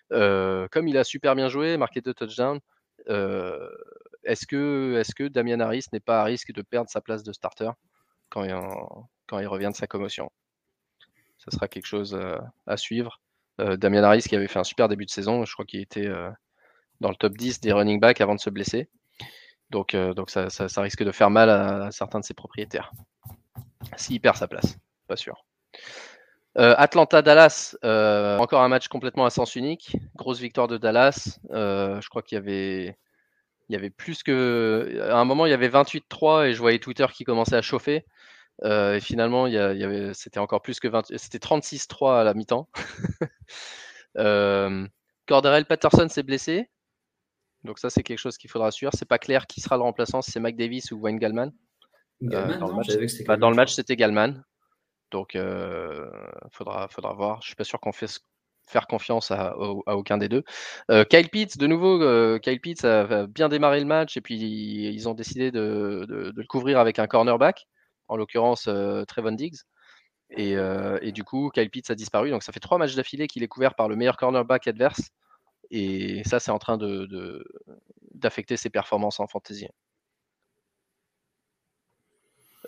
[0.09, 2.59] comme il a super bien joué, marqué deux touchdowns,
[3.07, 7.33] est-ce que, est que Damian Harris n'est pas à risque de perdre sa place de
[7.33, 7.69] starter
[8.29, 8.47] quand
[9.27, 10.31] quand il revient de sa commotion?
[11.37, 12.17] Ce sera quelque chose
[12.65, 13.19] à suivre.
[13.59, 16.09] Damien Harris qui avait fait un super début de saison, je crois qu'il était
[17.01, 18.89] dans le top 10 des running backs avant de se blesser.
[19.69, 22.91] Donc, donc ça, risque de faire mal à, certains de ses propriétaires.
[23.95, 25.45] S'il perd sa place, pas sûr.
[26.55, 27.75] Atlanta-Dallas,
[28.39, 29.97] encore un match complètement à sens unique.
[30.15, 31.39] Grosse victoire de Dallas.
[31.49, 32.97] je crois qu'il y avait,
[33.69, 34.99] y avait plus que.
[35.09, 38.05] À un moment, il y avait 28-3 et je voyais Twitter qui commençait à chauffer.
[38.63, 41.11] Et finalement, il y, avait, c'était encore plus que 20.
[41.17, 42.69] C'était 36-3 à la mi-temps.
[45.27, 46.69] Cordarel Patterson s'est blessé.
[47.63, 48.91] Donc ça, c'est quelque chose qu'il faudra suivre.
[48.95, 51.51] C'est pas clair qui sera le remplaçant, si c'est Mike Davis ou Wayne Gallman.
[52.21, 54.41] Gallman dans, le match, bah, dans le match, c'était Gallman.
[55.11, 56.09] Donc, il euh,
[56.51, 57.41] faudra, faudra voir.
[57.41, 58.19] Je suis pas sûr qu'on fasse
[58.67, 60.43] faire confiance à, aucun des deux.
[60.89, 64.35] Euh, Kyle Pitts, de nouveau, euh, Kyle Pitts a, bien démarré le match et puis
[64.35, 67.67] ils ont décidé de, le couvrir avec un cornerback,
[68.07, 68.69] en l'occurrence
[69.07, 69.59] Trevon Diggs.
[70.31, 70.53] Et,
[71.01, 72.31] et, du coup, Kyle Pitts a disparu.
[72.31, 75.11] Donc, ça fait trois matchs d'affilée qu'il est couvert par le meilleur cornerback adverse.
[75.71, 76.77] Et ça, c'est en train
[78.13, 79.67] d'affecter ses performances en fantasy.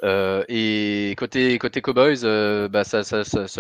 [0.04, 3.04] Euh, et côté, Cowboys, euh, bah ça,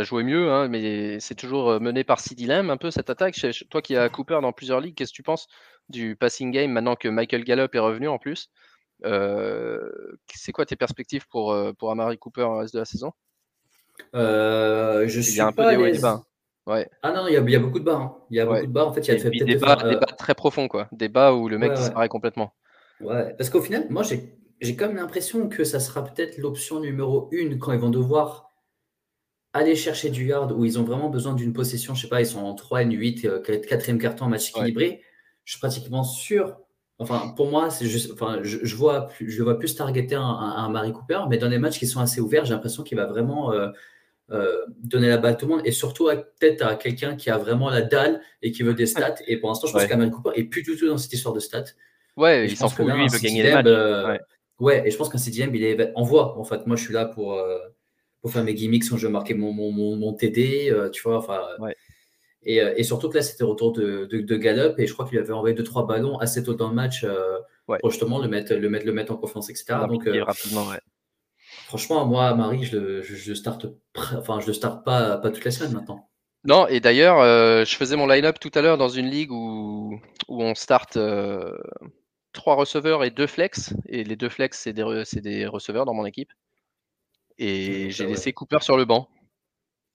[0.04, 3.40] jouait mieux, hein, mais c'est toujours euh, mené par CD Lamb un peu cette attaque.
[3.70, 5.48] Toi qui as Cooper dans plusieurs ligues, qu'est-ce que tu penses
[5.90, 8.50] du passing game maintenant que Michael Gallup est revenu en plus?
[9.04, 13.12] C'est quoi tes perspectives pour, pour Amari Cooper en reste de la saison?
[14.14, 16.02] Je suis un peu des
[17.02, 17.96] ah non, il y, a, beaucoup de bas.
[17.96, 18.16] Hein.
[18.30, 18.86] Il y a beaucoup de bas.
[18.86, 20.90] En fait, il y a des, bas, des, bas, très profonds, quoi.
[20.92, 22.54] Des bas où le mec disparaît complètement.
[23.00, 27.58] Ouais, parce qu'au final, moi, j'ai comme l'impression que ça sera peut-être l'option numéro une
[27.58, 28.52] quand ils vont devoir
[29.54, 31.96] aller chercher du yard où ils ont vraiment besoin d'une possession.
[31.96, 35.02] Je sais pas, ils sont en 3 n 8, 4 carton en match équilibré.
[35.46, 36.60] Je suis pratiquement sûr.
[37.00, 40.94] Enfin, pour moi, c'est juste, enfin, je, vois, je vois plus targeter un, un, Marie
[40.94, 43.52] Cooper, mais dans des matchs qui sont assez ouverts, j'ai l'impression qu'il va vraiment.
[43.52, 43.70] Euh,
[44.30, 47.38] euh, donner la balle à tout le monde et surtout peut-être à quelqu'un qui a
[47.38, 49.16] vraiment la dalle et qui veut des stats.
[49.26, 49.88] Et pour l'instant, je pense ouais.
[49.88, 51.64] qu'Aman Cooper est plus du tout dans cette histoire de stats.
[52.18, 53.66] Ouais, il s'en fout, lui, il veut gagner les matchs.
[53.68, 54.18] Euh,
[54.60, 54.86] ouais.
[54.86, 56.38] et je pense qu'un CDM, il est en voie.
[56.38, 57.58] En fait, moi, je suis là pour, euh,
[58.22, 61.20] pour faire mes gimmicks quand je veux marquer mon, mon, mon, TD, tu vois.
[61.20, 61.40] Enfin,
[62.48, 65.18] et, et, surtout que là, c'était retour de, de, de, Gallup et je crois qu'il
[65.20, 67.06] avait envoyé 2-3 ballons assez tôt dans le match
[67.66, 69.80] pour justement le mettre, le, mettre, le mettre en confiance, etc.
[69.88, 70.80] Donc, rapidement, ouais.
[71.68, 73.66] Franchement, moi, Marie, je le, je, starte,
[74.16, 76.10] enfin, je starte pas, pas toute la semaine maintenant.
[76.46, 80.00] Non, et d'ailleurs, euh, je faisais mon line-up tout à l'heure dans une ligue où,
[80.30, 81.52] où on start euh,
[82.32, 83.74] trois receveurs et deux flex.
[83.90, 86.32] Et les deux flex, c'est des, des, receveurs dans mon équipe.
[87.38, 89.10] Et j'ai laissé Cooper sur le banc.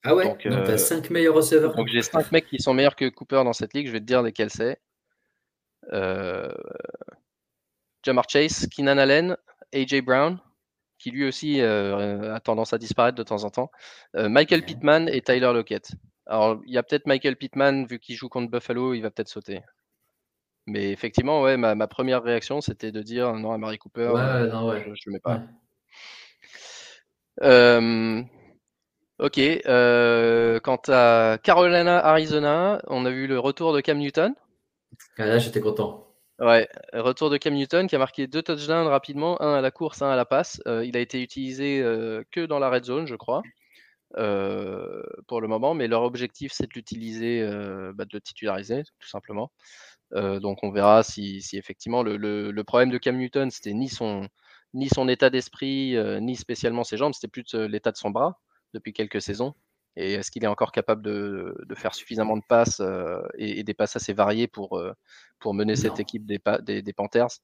[0.05, 1.75] Ah ouais Donc, donc tu as cinq meilleurs receveurs.
[1.75, 3.87] Donc j'ai cinq mecs qui sont meilleurs que Cooper dans cette ligue.
[3.87, 4.81] Je vais te dire lesquels c'est.
[5.93, 6.53] Euh,
[8.03, 9.37] Jamar Chase, Keenan Allen,
[9.73, 10.39] AJ Brown,
[10.99, 13.71] qui lui aussi euh, a tendance à disparaître de temps en temps.
[14.17, 15.93] Euh, Michael Pittman et Tyler Lockett.
[16.27, 19.29] Alors, il y a peut-être Michael Pittman, vu qu'il joue contre Buffalo, il va peut-être
[19.29, 19.61] sauter.
[20.67, 24.89] Mais effectivement, ouais, ma, première réaction, c'était de dire non à Marie Cooper, euh, je
[24.89, 25.43] ne le mets pas.
[29.19, 29.41] Ok.
[30.63, 34.35] quant à Carolina, Arizona, on a vu le retour de Cam Newton.
[35.19, 36.13] Ah, là, j'étais content.
[36.43, 40.03] Ouais, retour de Cam Newton qui a marqué deux touchdowns rapidement, un à la course,
[40.03, 40.61] un à la passe.
[40.67, 43.43] Euh, il a été utilisé euh, que dans la red zone, je crois,
[44.19, 47.43] euh, pour le moment, mais leur objectif c'est de l'utiliser,
[47.95, 49.53] bah, de le titulariser, tout simplement.
[50.13, 54.29] donc on verra si, effectivement le, problème de Cam Newton, c'était ni son,
[54.75, 58.41] ni son état d'esprit, ni spécialement ses jambes, c'était plus l'état de son bras
[58.73, 59.55] depuis quelques saisons.
[59.97, 63.97] Et est-ce qu'il est encore capable de, faire suffisamment de passes euh, et, des passes
[63.97, 64.95] assez variées pour, euh,
[65.39, 66.41] pour mener cette équipe des,
[66.83, 67.41] des, Panthers?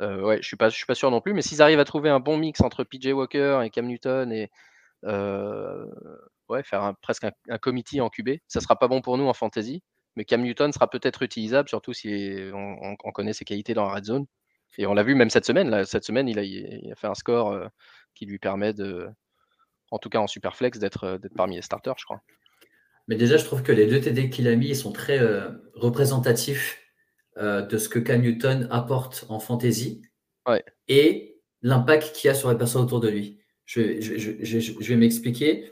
[0.00, 1.34] Euh, ouais, je suis pas, je suis pas sûr non plus.
[1.34, 4.48] Mais s'ils arrivent à trouver un bon mix entre PJ Walker et Cam Newton et
[6.48, 9.34] ouais, faire presque un, un, committee en QB, ça sera pas bon pour nous en
[9.34, 9.82] fantasy.
[10.14, 14.04] Mais Cam Newton sera peut-être utilisable, surtout si on, connaît ses qualités dans la red
[14.04, 14.26] zone.
[14.76, 15.70] Et on l'a vu même cette semaine.
[15.70, 17.68] Là, cette semaine, il a, il a fait un score
[18.14, 19.08] qui lui permet de,
[19.90, 22.22] en tout cas en Superflex, euh, d'être parmi les starters, je crois.
[23.06, 26.78] Mais déjà, je trouve que les deux TD qu'il a mis sont très euh, représentatifs
[27.38, 30.02] euh, de ce que Cam Newton apporte en fantasy
[30.88, 33.38] et l'impact qu'il a sur les personnes autour de lui.
[33.66, 35.70] Je, je, vais m'expliquer.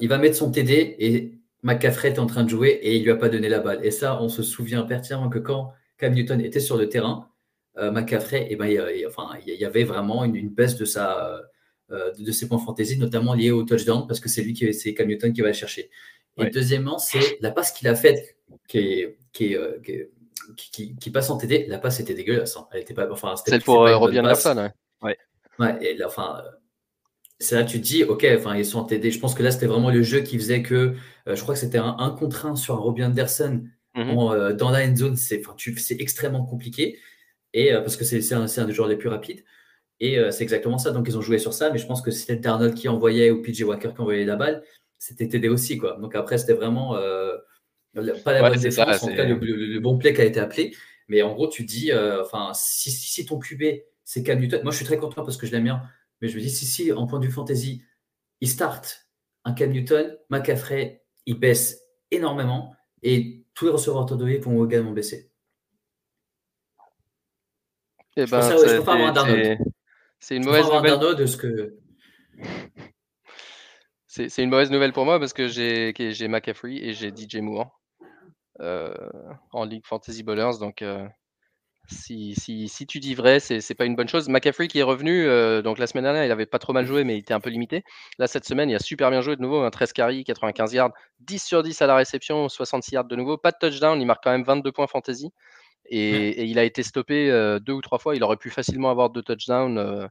[0.00, 3.10] il va mettre son TD et McCaffrey est en train de jouer et il lui
[3.10, 3.82] a pas donné la balle.
[3.82, 7.30] Et ça, on se souvient pertinemment que quand Cam Newton était sur le terrain,
[7.76, 11.40] McCaffrey, eh ben, il, enfin, il y avait vraiment une baisse de sa
[11.90, 15.06] de ses points fantasy, notamment liés au touchdown, parce que c'est lui qui c'est Cam
[15.06, 15.90] Newton qui va le chercher.
[16.38, 18.36] Et deuxièmement, c'est la passe qu'il a faite
[18.68, 19.78] qui, qui, euh,
[20.56, 21.66] qui, qui, passe en TD.
[21.68, 22.56] La passe était dégueulasse.
[22.56, 22.66] Hein.
[22.72, 24.70] Elle était pas, enfin, Celle pour euh, Robin Anderson,
[25.02, 25.16] ouais.
[25.58, 26.42] Ouais, et enfin,
[27.38, 29.10] c'est là tu te dis, ok, enfin ils sont TD.
[29.10, 30.94] Je pense que là c'était vraiment le jeu qui faisait que,
[31.26, 34.86] je crois que c'était un 1 contre 1 sur un Robbie Anderson mmh dans la
[34.86, 35.40] end zone, c'est
[35.98, 36.98] extrêmement compliqué
[37.54, 39.42] et parce que c'est un, un des joueurs les plus rapides.
[40.00, 40.90] Et c'est exactement ça.
[40.90, 41.70] Donc, ils ont joué sur ça.
[41.70, 44.62] Mais je pense que c'était Darnold qui envoyait ou PJ Walker qui envoyait la balle,
[44.98, 45.78] c'était TD aussi.
[45.78, 45.96] Quoi.
[46.00, 46.96] Donc, après, c'était vraiment
[48.24, 49.02] pas la bonne défense.
[49.02, 50.74] en tout cas, le, bon play qui a été appelé.
[51.08, 53.62] Mais en gros, tu dis, enfin, si, si, ton QB,
[54.04, 55.82] c'est Cam Newton, moi je suis très content parce que je l'aime bien.
[56.20, 57.82] Mais je me dis, si, si, en point de vue fantasy,
[58.40, 59.06] il start
[59.44, 61.80] un Cam Newton, McCaffrey, il baisse
[62.10, 65.30] énormément et tous les receveurs autodonnés vont également baisser.
[68.16, 69.58] Eh ben, je, préfère avoir un Darnold.
[70.26, 70.98] C'est une mauvaise nouvelle.
[71.14, 71.76] De ce que...
[74.08, 77.80] C'est une mauvaise nouvelle pour moi parce que j'ai McCaffrey et j'ai DJ Moore
[78.58, 78.92] euh,
[79.52, 80.58] en Ligue Fantasy Bowlers.
[80.58, 81.06] Donc, euh,
[81.88, 84.28] si, si, si, tu dis vrai, c'est pas une bonne chose.
[84.28, 87.04] McCaffrey qui est revenu, euh, donc la semaine dernière, il avait pas trop mal joué,
[87.04, 87.84] mais il était un peu limité.
[88.18, 90.90] Là, cette semaine, il a super bien joué de nouveau, un 13 carry, 95 yards,
[91.20, 93.36] 10 sur 10 à la réception, 66 yards de nouveau.
[93.38, 95.30] Pas de touchdown, il marque quand même 22 points fantasy.
[95.88, 97.30] Et, il a été stoppé
[97.62, 98.16] deux ou trois fois.
[98.16, 100.08] Il aurait pu facilement avoir deux touchdowns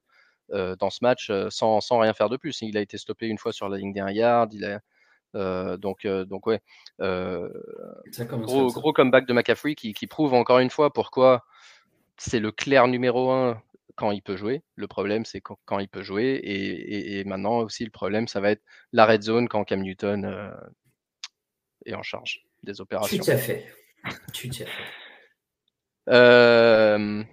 [0.50, 2.62] dans ce match sans, sans, rien faire de plus.
[2.62, 4.54] Il a été stoppé une fois sur la ligne des 1 yard.
[4.54, 6.62] Il a, donc, donc ouais,
[7.00, 11.44] gros, gros, comeback de McCaffrey qui, qui, prouve encore une fois pourquoi
[12.18, 13.62] c'est le clair numéro un
[13.96, 14.64] quand il peut jouer.
[14.76, 16.40] Le problème, c'est quand, quand, il peut jouer.
[16.44, 20.52] Et, et, maintenant aussi, le problème, ça va être la red zone quand Cam Newton
[21.86, 23.24] est en charge des opérations.
[23.24, 23.66] Tout à fait.
[24.34, 24.68] Tout à fait.
[26.10, 27.24] Euh,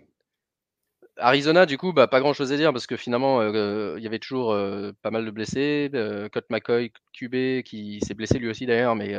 [1.17, 4.07] Arizona, du coup, bah, pas grand chose à dire parce que finalement, euh, il y
[4.07, 5.91] avait toujours euh, pas mal de blessés.
[6.33, 9.15] Colt McCoy, QB, qui s'est blessé lui aussi d'ailleurs, mais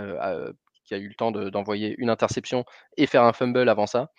[0.86, 2.66] qui a eu le temps d'envoyer une interception
[2.98, 4.10] et faire un fumble avant ça.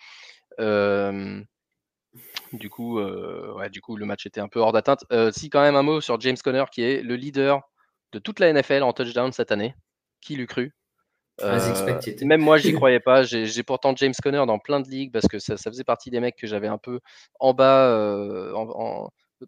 [2.53, 5.05] du coup, ouais, du coup, le match était un peu hors d'atteinte.
[5.31, 7.61] si quand même un mot sur James Conner, qui est le leader
[8.13, 9.75] de toute la NFL en touchdown cette année.
[10.21, 10.73] Qui l'eut cru?
[11.41, 11.59] Euh,
[12.23, 13.23] même moi, j'y croyais pas.
[13.23, 16.35] J'ai pourtant James Conner dans plein de ligues parce que ça, faisait partie des mecs
[16.35, 16.99] que j'avais un peu
[17.39, 18.53] en bas euh,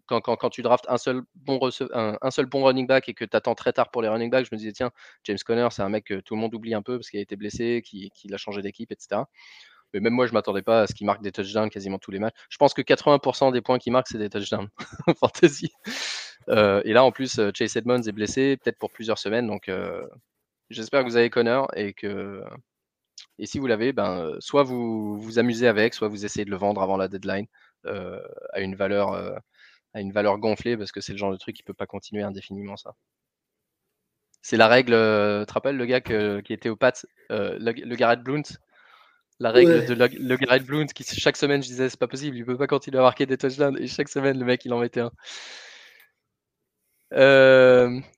[0.06, 1.58] quand, quand, tu draftes un seul, bon
[1.92, 4.46] un, seul bon running back et que tu attends très tard pour les running backs.
[4.46, 4.90] Je me disais, tiens,
[5.24, 7.22] James Conner, c'est un mec que tout le monde oublie un peu parce qu'il a
[7.22, 9.22] été blessé, qu'il a changé d'équipe, etc.
[9.94, 12.18] Mais même moi, je m'attendais pas à ce qu'il marque des touchdowns quasiment tous les
[12.18, 12.34] matchs.
[12.50, 14.68] Je pense que 80% des points qu'il marque, c'est des touchdowns.
[15.20, 15.72] Fantasy.
[16.50, 19.46] Euh, et là, en plus, Chase Edmonds est blessé, peut-être pour plusieurs semaines.
[19.46, 19.70] Donc,
[20.70, 22.42] J'espère que vous avez Connor et que
[23.38, 26.56] et si vous l'avez, ben, soit vous vous amusez avec, soit vous essayez de le
[26.56, 27.46] vendre avant la deadline
[27.86, 28.20] euh,
[28.52, 29.36] à une valeur euh,
[29.94, 32.22] à une valeur gonflée parce que c'est le genre de truc qui peut pas continuer
[32.22, 32.94] indéfiniment ça.
[34.42, 36.92] C'est la règle, euh, tu te rappelles le gars qui était au Pats,
[37.30, 38.42] le, Garrett Blunt,
[39.40, 42.44] la règle de le, Garrett Blunt qui chaque semaine je disais c'est pas possible, il
[42.44, 45.00] peut pas continuer à marquer des touchdowns et chaque semaine le mec il en mettait
[45.00, 45.12] un.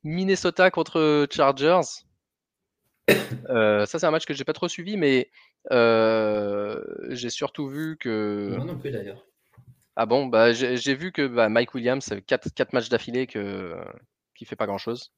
[0.03, 2.05] Minnesota contre Chargers.
[3.49, 5.31] Euh, ça, c'est un match que j'ai pas trop suivi, mais
[5.73, 8.55] euh, j'ai surtout vu que.
[8.57, 9.27] Moi non plus d'ailleurs.
[9.97, 13.75] Ah bon, bah, j'ai vu que bah, Mike Williams, 4, 4 matchs d'affilée que,
[14.37, 15.13] qui fait pas grand chose.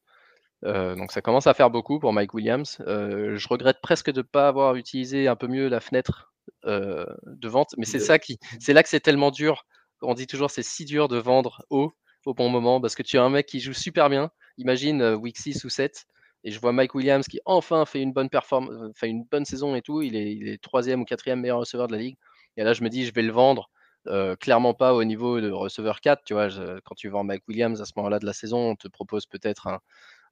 [0.65, 2.79] Euh, donc ça commence à faire beaucoup pour Mike Williams.
[2.87, 6.33] je regrette presque de ne pas avoir utilisé un peu mieux la fenêtre
[6.65, 9.67] de vente, mais c'est ça qui, c'est là que c'est tellement dur.
[10.01, 11.93] On dit toujours c'est si dur de vendre haut
[12.25, 14.31] au bon moment parce que tu as un mec qui joue super bien.
[14.59, 16.07] Imagine week 6 ou 7,
[16.45, 19.45] et je vois Mike Williams qui enfin fait une bonne performance, euh, fait une bonne
[19.45, 20.03] saison et tout.
[20.03, 22.17] Il est, troisième ou quatrième meilleur receveur de la ligue.
[22.57, 23.71] Et là, je me dis, je vais le vendre.
[24.09, 26.25] Euh, clairement pas au niveau de receveur 4.
[26.25, 26.49] Tu vois,
[26.85, 29.69] quand tu vends Mike Williams à ce moment-là de la saison, on te propose peut-être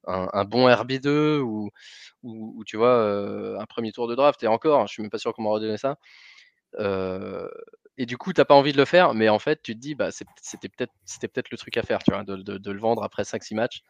[0.06, 1.70] un, bon RB2 ou,
[2.66, 4.42] tu vois, euh, un premier tour de draft.
[4.42, 5.96] Et encore, je suis même pas sûr comment redonner ça.
[7.96, 9.80] et du coup, tu n'as pas envie de le faire, mais en fait, tu te
[9.80, 10.92] dis, bah, c'était peut-être
[11.32, 13.82] peut le truc à faire, tu vois, de le vendre après 5-6 matchs.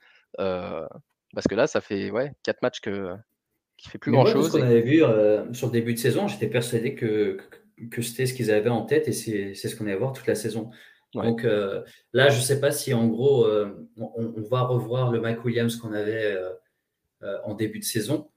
[1.34, 3.14] Parce que là, ça fait ouais, 4 matchs que,
[3.76, 4.52] qui fait plus grand-chose.
[4.52, 7.38] Ce qu'on avait vu euh, sur le début de saison, j'étais persuadé que,
[7.90, 10.34] que, c'était ce qu'ils avaient en tête et c'est ce qu'on allait voir toute la
[10.34, 10.70] saison.
[11.12, 15.20] Donc euh, là, je ne sais pas si en gros, euh, on, va revoir le
[15.20, 16.36] Mike Williams qu'on avait
[17.44, 18.30] en début de saison,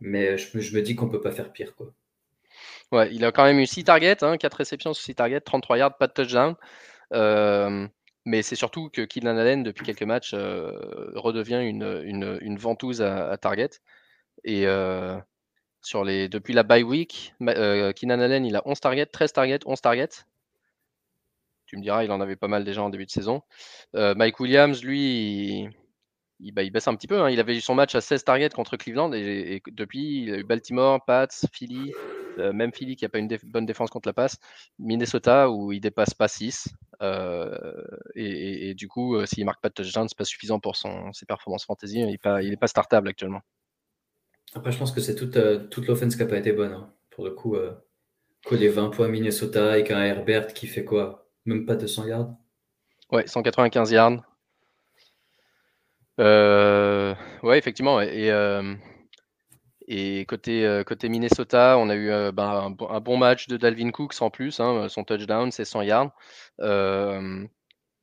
[0.00, 1.74] mais je, je me dis qu'on ne peut pas faire pire.
[1.74, 1.92] Quoi.
[2.92, 5.78] Ouais, il a quand même eu 6 targets, hein, 4 réceptions sur 6 targets, 33
[5.78, 6.56] yards, pas de touchdown.
[8.26, 10.72] Mais c'est surtout que Kylian Allen, depuis quelques matchs, euh,
[11.14, 13.68] redevient une, une, ventouse à, target.
[14.44, 15.18] Et euh,
[15.82, 19.58] sur les, depuis la bye week, euh, Kylian Allen, il a 11 targets, 13 targets,
[19.66, 20.24] 11 targets.
[21.66, 23.42] Tu me diras, il en avait pas mal déjà en début de saison.
[23.92, 25.68] Mike Williams, lui,
[26.40, 27.20] il, bah, il, baisse un petit peu.
[27.20, 27.30] Hein.
[27.30, 30.44] Il avait eu son match à 16 targets contre Cleveland et, depuis, il a eu
[30.44, 31.92] Baltimore, Pats, Philly,
[32.38, 34.38] même Philly qui n'a pas une bonne défense contre la passe,
[34.78, 36.74] Minnesota où il dépasse pas 6.
[37.00, 41.26] Et, du coup, s'il ne marque pas de touchdown, c'est pas suffisant pour son, ses
[41.26, 42.00] performances fantasy.
[42.00, 43.40] Il n'est pas, il est pas startable actuellement.
[44.54, 45.38] Après, je pense que c'est toute,
[45.70, 46.72] toute l'offense qui n'a pas été bonne.
[46.72, 46.92] Hein.
[47.10, 47.56] Pour le coup,
[48.44, 51.28] quoi, les 20 points Minnesota avec un Herbert qui fait quoi?
[51.44, 52.34] Même pas 200 yards?
[53.12, 54.22] Ouais, 195 yards.
[56.20, 58.00] Euh, ouais, effectivement.
[58.00, 58.74] Et, euh,
[59.86, 64.20] et côté, euh, côté Minnesota, on a eu ben, un, bon match de Dalvin Cooks
[64.20, 64.60] en plus.
[64.60, 66.12] Hein, son touchdown, c'est 100 yards.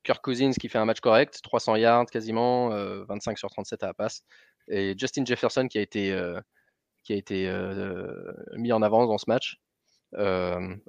[0.04, 3.94] Kirk Cousins qui fait un match correct, 300 yards quasiment, 25 sur 37 à la
[3.94, 4.24] passe.
[4.68, 6.16] Et Justin Jefferson qui a été,
[7.04, 7.52] qui a été
[8.54, 9.60] mis en avance dans ce match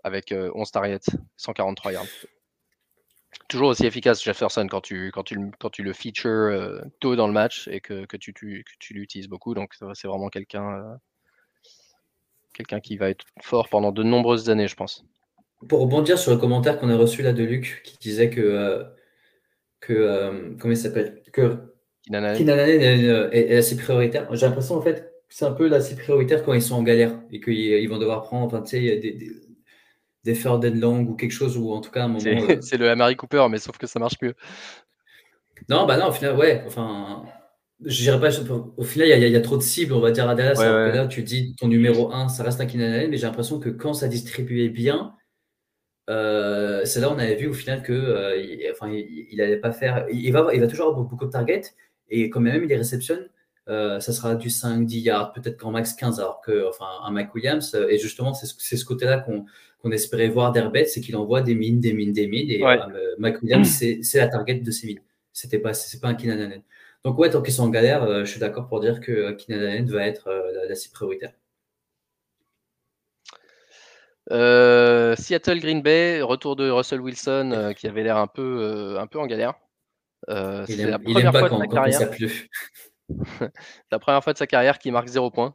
[0.03, 2.07] avec 11 targets, 143 yards
[3.49, 7.27] toujours aussi efficace Jefferson quand tu, quand tu, quand tu le feature euh, tôt dans
[7.27, 9.55] le match et que, que tu, tu, tu l'utilises beaucoup.
[9.55, 10.95] Donc c'est vraiment quelqu'un euh,
[12.55, 15.05] quelqu'un qui va être fort pendant de nombreuses années, je pense.
[15.69, 18.85] Pour rebondir sur le commentaire qu'on a reçu là de Luc qui disait que, euh,
[19.81, 21.23] que comment il s'appelle?
[21.33, 21.57] Que
[22.11, 24.35] Keenan est, assez prioritaire.
[24.35, 27.41] J'ai l'impression en fait c'est un peu assez prioritaire quand ils sont en galère et
[27.41, 29.33] qu'ils vont devoir prendre enfin, tu sais, des, des
[30.25, 32.21] third and long ou quelque chose, ou en tout cas un moment.
[32.61, 34.35] C'est euh, le Amari Cooper, mais sauf que ça marche mieux.
[35.69, 37.25] Non, bah non, au final, ouais, enfin,
[37.85, 38.31] je dirais pas,
[38.77, 40.55] au final, il y, a trop de cibles, on va dire à Dallas.
[40.55, 43.69] là, tu dis ton numéro 1, ça reste un Keenan Allen, mais j'ai l'impression que
[43.69, 45.15] quand ça distribuait bien,
[46.11, 49.71] euh, c'est là on avait vu au final que euh, il, enfin, il, allait pas
[49.71, 50.07] faire.
[50.11, 51.75] Il va, il va toujours avoir beaucoup de targets,
[52.09, 53.29] et quand même il les réceptionne,
[53.67, 57.35] ça sera du 5, 10 yards, peut-être qu'en max 15, alors que enfin, un Mike
[57.35, 61.55] Williams, et justement, c'est ce, ce côté-là qu'on espérait voir d'Herbert, c'est qu'il envoie des
[61.55, 62.51] mines, des mines, des mines.
[62.51, 62.79] Et ouais.
[63.21, 65.01] euh, c'est la target de ces mines.
[65.33, 66.63] C'était pas, pas un Keenan
[67.05, 69.35] Donc ouais, tant qu'ils sont en galère, euh, je suis d'accord pour dire que euh,
[69.35, 71.33] Keenan va être euh, la, cible prioritaire.
[74.31, 79.27] Seattle Green Bay, retour de Russell Wilson qui avait l'air un peu, un peu en
[79.27, 79.55] galère.
[80.29, 82.11] c'est la première fois de sa carrière.
[83.91, 85.55] la première fois de sa carrière qui marque 0 points.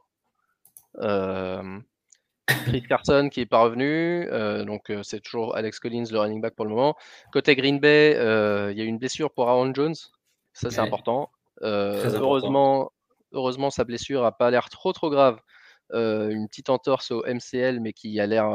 [2.48, 6.40] Chris Carson qui n'est pas revenu, euh, donc euh, c'est toujours Alex Collins le running
[6.40, 6.96] back pour le moment.
[7.32, 9.94] Côté Green Bay, euh, il y a eu une blessure pour Aaron Jones,
[10.52, 11.30] ça c'est important.
[11.62, 12.92] Heureusement,
[13.32, 15.38] heureusement sa blessure n'a pas l'air trop trop grave.
[15.92, 18.50] une petite entorse au MCL, mais qui a l'air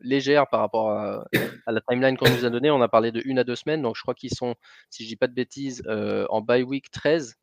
[0.00, 1.24] légère par rapport à,
[1.66, 2.70] la timeline qu'on nous a donnée.
[2.70, 4.54] On a parlé de une à deux semaines, donc je crois qu'ils sont,
[4.88, 5.82] si je dis pas de bêtises,
[6.30, 7.36] en bye week 13.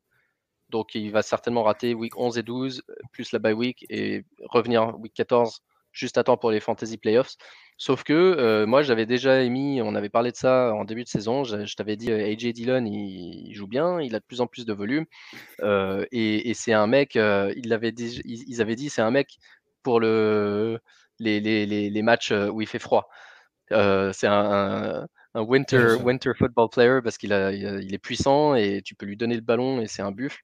[0.70, 5.00] Donc il va certainement rater week 11 et 12, plus la bye week, et revenir
[5.00, 5.62] week 14
[5.98, 7.36] juste à temps pour les fantasy playoffs.
[7.78, 11.10] Sauf que euh, moi, j'avais déjà émis, on avait parlé de ça en début de
[11.10, 11.44] saison.
[11.44, 14.66] Je, t'avais dit, euh, AJ Dillon, il, joue bien, il a de plus en plus
[14.66, 15.06] de volume.
[15.62, 19.38] Euh, et, c'est un mec, dit, ils, avaient dit, c'est un mec
[19.84, 20.80] pour le,
[21.20, 23.10] les, matchs où il fait froid.
[23.70, 25.08] c'est un
[25.41, 29.36] winter, winter football player parce qu'il a, il est puissant et tu peux lui donner
[29.36, 30.41] le ballon et c'est un buffle.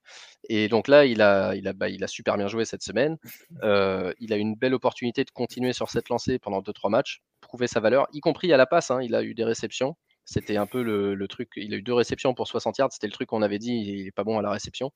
[0.49, 3.17] Et donc là, il a, il a, bah, il a super bien joué cette semaine.
[3.63, 7.67] Euh, il a une belle opportunité de continuer sur cette lancée pendant 2-3 matchs, prouver
[7.67, 8.91] sa valeur, y compris à la passe.
[8.91, 9.95] Hein, il a eu des réceptions.
[10.25, 11.49] C'était un peu le, truc.
[11.55, 12.93] Il a eu deux réceptions pour 60 yards.
[12.93, 13.73] C'était le truc qu'on avait dit.
[13.73, 14.91] Il n'est pas bon à la réception.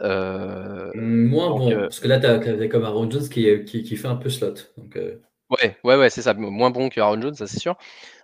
[0.00, 1.70] Euh, Moins bon.
[1.70, 4.54] Euh, parce que là, tu as, comme Aaron Jones qui, qui, fait un peu slot.
[4.78, 4.98] Donc,
[5.50, 6.32] Ouais, ouais, ouais, c'est ça.
[6.34, 7.76] Moins bon que Aaron Jones, ça c'est sûr.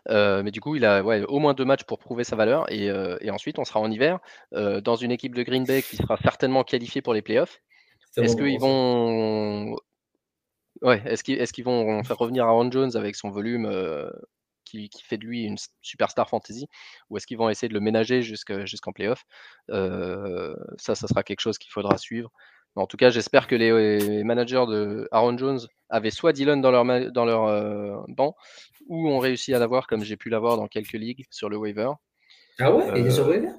[0.09, 2.71] Euh, mais du coup, il a ouais, au moins deux matchs pour prouver sa valeur.
[2.73, 4.21] Et, euh, et ensuite, on sera en hiver
[4.55, 7.61] euh, dans une équipe de Green Bay qui sera certainement qualifiée pour les playoffs.
[8.17, 9.77] Est-ce qu'ils vont.
[10.83, 13.69] Ouais, est-ce qu'ils vont faire revenir Aaron Jones avec son volume
[14.65, 16.69] qui, qui, fait de lui une superstar fantasy
[17.11, 19.25] Ou est-ce qu'ils vont essayer de le ménager jusqu'en playoff
[19.69, 22.31] Ça, ça sera quelque chose qu'il faudra suivre.
[22.77, 26.85] En tout cas, j'espère que les managers de Aaron Jones avaient soit Dylan dans leur,
[27.11, 28.37] dans leur euh, banc,
[28.87, 31.91] ou ont réussi à l'avoir, comme j'ai pu l'avoir dans quelques ligues sur le waiver.
[32.59, 32.85] Ah ouais?
[32.97, 33.53] Il est sur euh, waiver?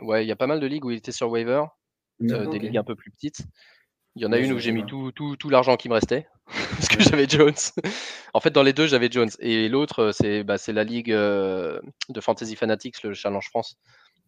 [0.00, 1.62] Ouais, il y a pas mal de ligues où il était sur waiver,
[2.22, 3.42] euh, des ligues un peu plus petites.
[4.16, 6.26] Il y en a une où j'ai mis tout, tout, tout l'argent qui me restait,
[6.46, 7.54] parce que j'avais Jones.
[8.32, 9.30] en fait, dans les deux, j'avais Jones.
[9.38, 11.80] Et l'autre, c'est bah, la ligue de
[12.20, 13.76] Fantasy Fanatics, le Challenge France.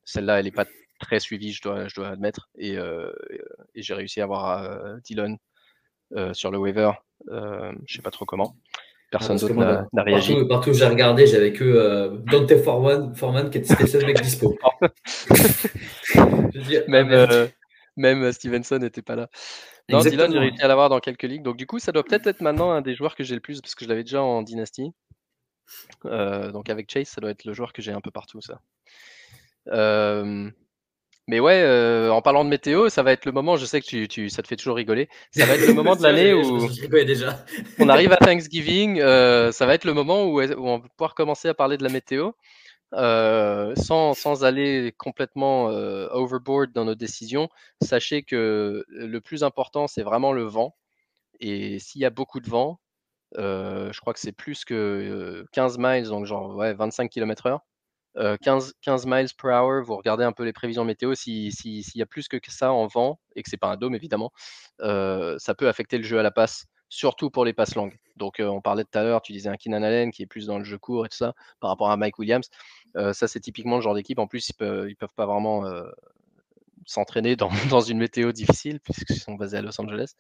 [0.07, 0.64] Celle-là, elle n'est pas
[1.00, 2.48] très suivi, je dois, je dois admettre.
[2.57, 3.12] Et, euh,
[3.74, 5.36] et j'ai réussi à avoir euh, Dylan
[6.16, 6.92] euh, sur le waiver.
[7.28, 8.57] je sais pas trop comment.
[9.11, 10.36] Personne d'autre n'a réagi.
[10.48, 14.57] Partout, où j'ai regardé, j'avais que Dante Forman, Forman qui était le seul mec dispo.
[16.88, 17.46] même, ah,
[17.96, 19.28] même Stevenson n'était pas là.
[19.88, 21.42] Non, Dylan, j'ai réussi à l'avoir dans quelques ligues.
[21.42, 23.61] Donc, du coup, ça doit peut-être être maintenant un des joueurs que j'ai le plus
[23.61, 24.92] parce que je l'avais déjà en Dynasty.
[26.04, 28.61] donc, avec Chase, ça doit être le joueur que j'ai un peu partout, ça.
[31.28, 33.86] Mais ouais, euh, en parlant de météo, ça va être le moment, je sais que
[33.86, 36.68] tu, tu ça te fait toujours rigoler, ça va être le moment de l'année où
[36.92, 37.44] déjà.
[37.80, 41.14] on arrive à Thanksgiving, euh, ça va être le moment où, où, on va pouvoir
[41.16, 42.30] commencer à parler de la météo
[42.94, 47.48] euh, sans, sans, aller complètement overboard dans nos décisions.
[47.82, 50.76] Sachez que le plus important, c'est vraiment le vent.
[51.40, 52.78] Et s'il y a beaucoup de vent,
[53.36, 57.58] je crois que c'est plus que 15 miles, donc genre ouais, 25 km/h
[58.16, 62.02] 15, 15 miles per hour, vous regardez un peu les prévisions météo, s'il si, y
[62.02, 64.32] a plus que ça en vent, et que c'est pas un dôme évidemment,
[64.80, 67.96] euh, ça peut affecter le jeu à la passe, surtout pour les passes longues.
[68.16, 70.46] Donc euh, on parlait tout à l'heure, tu disais un Keenan Allen qui est plus
[70.46, 72.48] dans le jeu court et tout ça, par rapport à Mike Williams.
[72.96, 75.64] Euh, ça c'est typiquement le genre d'équipe, en plus ils peuvent, ils peuvent pas vraiment
[76.86, 80.14] s'entraîner dans, dans, une météo difficile, puisqu'ils sont basés à Los Angeles.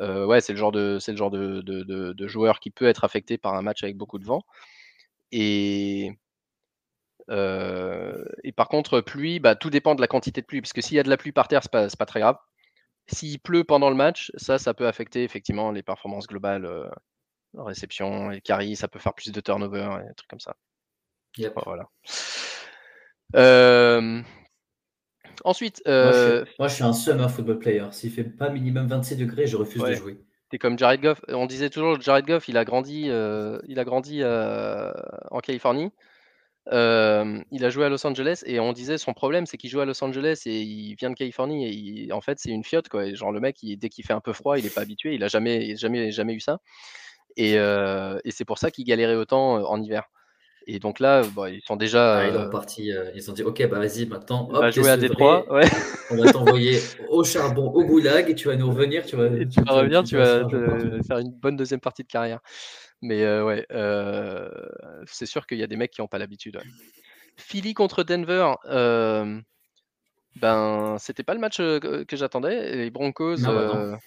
[0.00, 3.38] ouais, c'est le genre, de, le genre de, de, de, joueur qui peut être affecté
[3.38, 4.42] par un match avec beaucoup de vent.
[5.30, 6.12] Et,
[7.28, 10.96] et par contre, pluie, bah, tout dépend de la quantité de pluie, parce que s'il
[10.96, 12.36] y a de la pluie par terre, c'est pas, pas très grave.
[13.06, 16.88] S'il pleut pendant le match, ça, ça peut affecter effectivement les performances globales, euh,
[17.56, 20.56] réception, et carry, ça peut faire plus de turnover, et des trucs comme ça.
[21.64, 21.88] Voilà.
[25.44, 27.86] ensuite, moi, je suis, un summer football player.
[27.90, 30.18] S'il fait pas minimum 26 degrés, je refuse de jouer.
[30.50, 31.20] T'es comme Jared Goff.
[31.28, 35.90] On disait toujours Jared Goff, il a grandi, il a grandi en Californie
[36.70, 39.84] il a joué à Los Angeles et on disait son problème c'est qu'il joue à
[39.84, 43.12] Los Angeles et il vient de Californie et en fait c'est une fiotte quoi.
[43.14, 45.28] genre le mec dès qu'il fait un peu froid il est pas habitué, il a
[45.28, 46.60] jamais jamais jamais eu ça
[47.36, 50.08] et, et c'est pour ça qu'il galérait autant en hiver.
[50.66, 52.20] Et donc là, ils sont déjà.
[52.20, 55.44] Ah, ils, parti, ils ont dit Ok, bah vas-y, maintenant, hop, jouer à Détroit.
[55.52, 55.66] Ouais.
[56.10, 56.78] On va t'envoyer
[57.10, 59.04] au charbon, au goulag, et tu vas nous revenir.
[59.04, 60.48] Tu vas, tu, vas revenir, tu, vas,
[61.06, 62.40] faire une bonne deuxième partie de carrière.
[63.04, 63.66] Mais ouais,
[65.06, 66.58] c'est sûr qu'il y a des mecs qui n'ont pas l'habitude.
[67.36, 68.54] Philly contre Denver,
[70.36, 72.74] ben c'était pas le match que, j'attendais.
[72.76, 73.98] Les Broncos, bah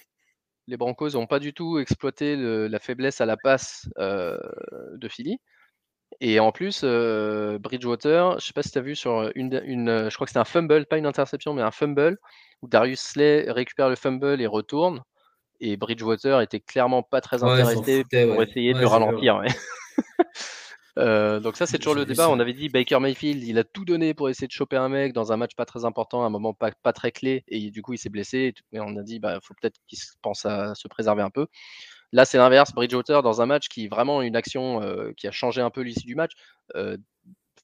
[0.66, 5.38] les Broncos n'ont pas du tout exploité la faiblesse à la passe de Philly.
[6.20, 10.14] Et en plus, Bridgewater, je sais pas si tu as vu sur une, une je
[10.16, 12.18] crois que c'était un fumble, pas une interception, mais un fumble,
[12.62, 15.04] où Darius Slay récupère le fumble et retourne
[15.60, 19.42] et Bridgewater était clairement pas très intéressé pour essayer de le ralentir.
[20.98, 22.28] Euh, donc ça c'est toujours le débat.
[22.28, 25.12] On avait dit Baker Mayfield, il a tout donné pour essayer de choper un mec
[25.12, 27.92] dans un match pas très important, un moment pas, pas très clé, et du coup
[27.92, 28.52] il s'est blessé.
[28.72, 31.46] Et on a dit bah faut peut-être qu'il pense à se préserver un peu.
[32.12, 32.72] Là c'est l'inverse.
[32.72, 35.82] Bridgewater dans un match qui est vraiment une action euh, qui a changé un peu
[35.82, 36.32] l'issue du match.
[36.74, 36.96] Euh,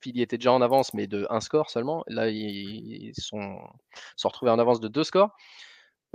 [0.01, 2.05] Philly était déjà en avance, mais de un score seulement.
[2.07, 3.59] Là ils, sont,
[4.17, 5.35] sont retrouvés en avance de deux scores.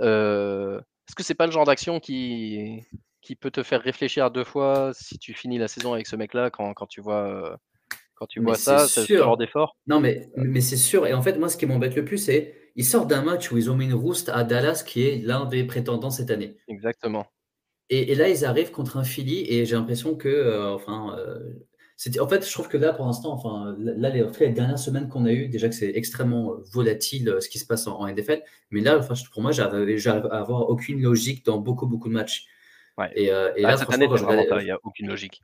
[0.00, 0.80] Euh,
[1.10, 2.84] est-ce que c'est pas le genre d'action qui,
[3.20, 6.50] qui peut te faire réfléchir deux fois si tu finis la saison avec ce mec-là
[6.50, 7.56] quand, quand, tu vois, euh,
[8.14, 11.08] quand tu vois ça, ce genre d'effort Non, mais, mais c'est sûr.
[11.08, 13.58] Et en fait, moi, ce qui m'embête le plus, c'est ils sortent d'un match où
[13.58, 16.58] ils ont mis une rouste à Dallas, qui est l'un des prétendants cette année.
[16.68, 17.26] Exactement.
[17.88, 21.40] Et, là, ils arrivent contre un Philly, et j'ai l'impression que, euh, enfin, euh,
[22.18, 25.26] en fait, je trouve que là, pour l'instant, enfin, là, les, les dernières semaines qu'on
[25.26, 28.42] a eues, déjà que c'est extrêmement euh, volatile euh, ce qui se passe en, NFL,
[28.70, 32.46] mais là, enfin, pour moi, j'arrive à avoir aucune logique dans beaucoup, beaucoup de matchs.
[33.14, 35.42] Et, euh, bah, là, cette année, il n'y a aucune logique.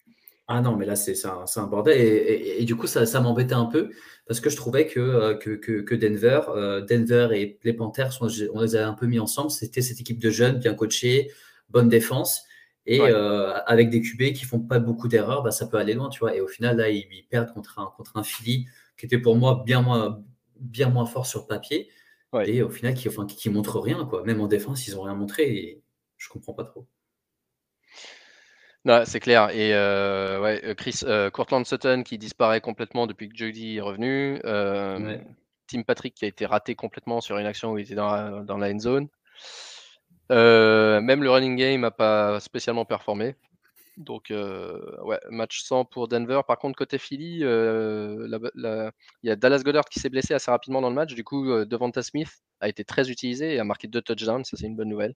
[0.48, 1.98] Ah non, mais là, c'est un, un, bordel.
[1.98, 3.90] Et, du coup, ça, ça m'embêtait un peu
[4.26, 6.40] parce que je trouvais que, que, que, Denver,
[6.88, 9.50] Denver et les Panthers, on les a un peu mis ensemble.
[9.50, 11.32] C'était cette équipe de jeunes, bien coachés,
[11.70, 12.45] bonne défense.
[12.86, 16.08] Et euh, avec des QB qui font pas beaucoup d'erreurs, bah, ça peut aller loin,
[16.08, 16.36] tu vois.
[16.36, 18.66] Et au final, là, ils, perdent contre un, contre un Philly
[18.96, 20.22] qui était pour moi bien moins,
[20.60, 21.90] bien moins fort sur papier.
[22.44, 24.22] Et au final, qui, enfin, qui, montre rien, quoi.
[24.22, 25.44] Même en défense, ils ont rien montré.
[25.44, 25.82] Et
[26.18, 26.86] je comprends pas trop.
[29.04, 29.50] c'est clair.
[29.50, 34.40] Et euh, ouais, euh, Chris, Cortland Sutton qui disparaît complètement depuis que Jody est revenu.
[35.66, 38.58] Tim Patrick qui a été raté complètement sur une action où il était dans dans
[38.58, 39.08] la end zone.
[40.32, 43.36] Euh, même le running game n'a pas spécialement performé.
[43.96, 46.42] Donc, euh, ouais, match 100 pour Denver.
[46.46, 48.28] Par contre, côté Philly, euh,
[49.22, 51.14] il y a Dallas Goddard qui s'est blessé assez rapidement dans le match.
[51.14, 52.28] Du coup, Devonta Smith
[52.60, 54.44] a été très utilisé et a marqué deux touchdowns.
[54.44, 55.14] Ça, c'est une bonne nouvelle.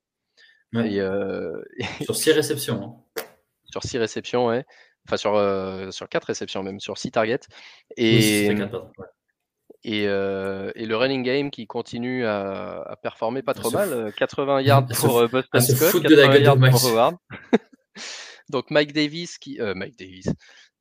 [2.03, 2.83] sur six réceptions.
[3.17, 3.23] Hein.
[3.67, 4.65] Sur six réceptions, ouais.
[5.07, 7.41] Enfin, sur, sur quatre réceptions, même sur six targets.
[7.97, 8.55] Et,
[9.87, 14.13] euh, et, le running game qui continue à, performer pas trop mal.
[14.17, 17.17] 80 euh, yards pour euh, Boston Scott, 80 yards pour Howard.
[18.51, 19.59] Donc Mike Davis qui.
[19.61, 20.27] Mike Davis.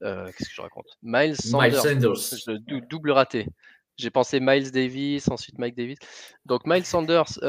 [0.01, 0.87] Qu'est-ce que je raconte?
[1.01, 2.13] Miles Sanders.
[2.89, 3.47] double raté.
[3.97, 5.97] J'ai pensé Miles Davis, ensuite Mike Davis.
[6.45, 7.39] Donc Miles Sanders,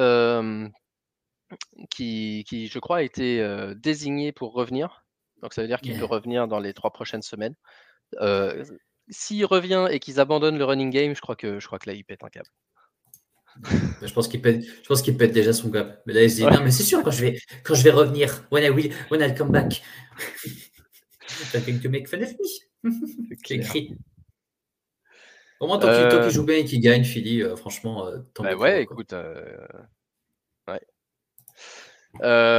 [1.91, 3.45] qui, qui, je crois, a été
[3.77, 5.05] désigné pour revenir.
[5.43, 7.55] Donc ça veut dire qu'il peut revenir dans les trois prochaines semaines
[9.11, 11.95] s'il revient et qu'ils abandonnent le running game, je crois que, je crois que là,
[11.95, 12.49] il pète un câble.
[14.03, 16.03] Je pense qu'il pète, je pense qu'il pète déjà son gap.
[16.07, 17.91] Mais là, il se dit non, mais c'est sûr quand je vais, quand je vais
[17.91, 18.47] revenir.
[18.51, 19.83] When I will, when I'll come back.
[21.53, 22.91] T'as make fun of me.
[23.45, 23.97] C'est écrit.
[25.61, 26.31] Au moins, tant qu'il euh...
[26.31, 29.13] joue bien et qu'il gagne, Philly, euh, franchement, euh, tant bah ouais, écoute.
[29.13, 29.59] Euh,
[30.69, 30.81] ouais.
[32.21, 32.57] la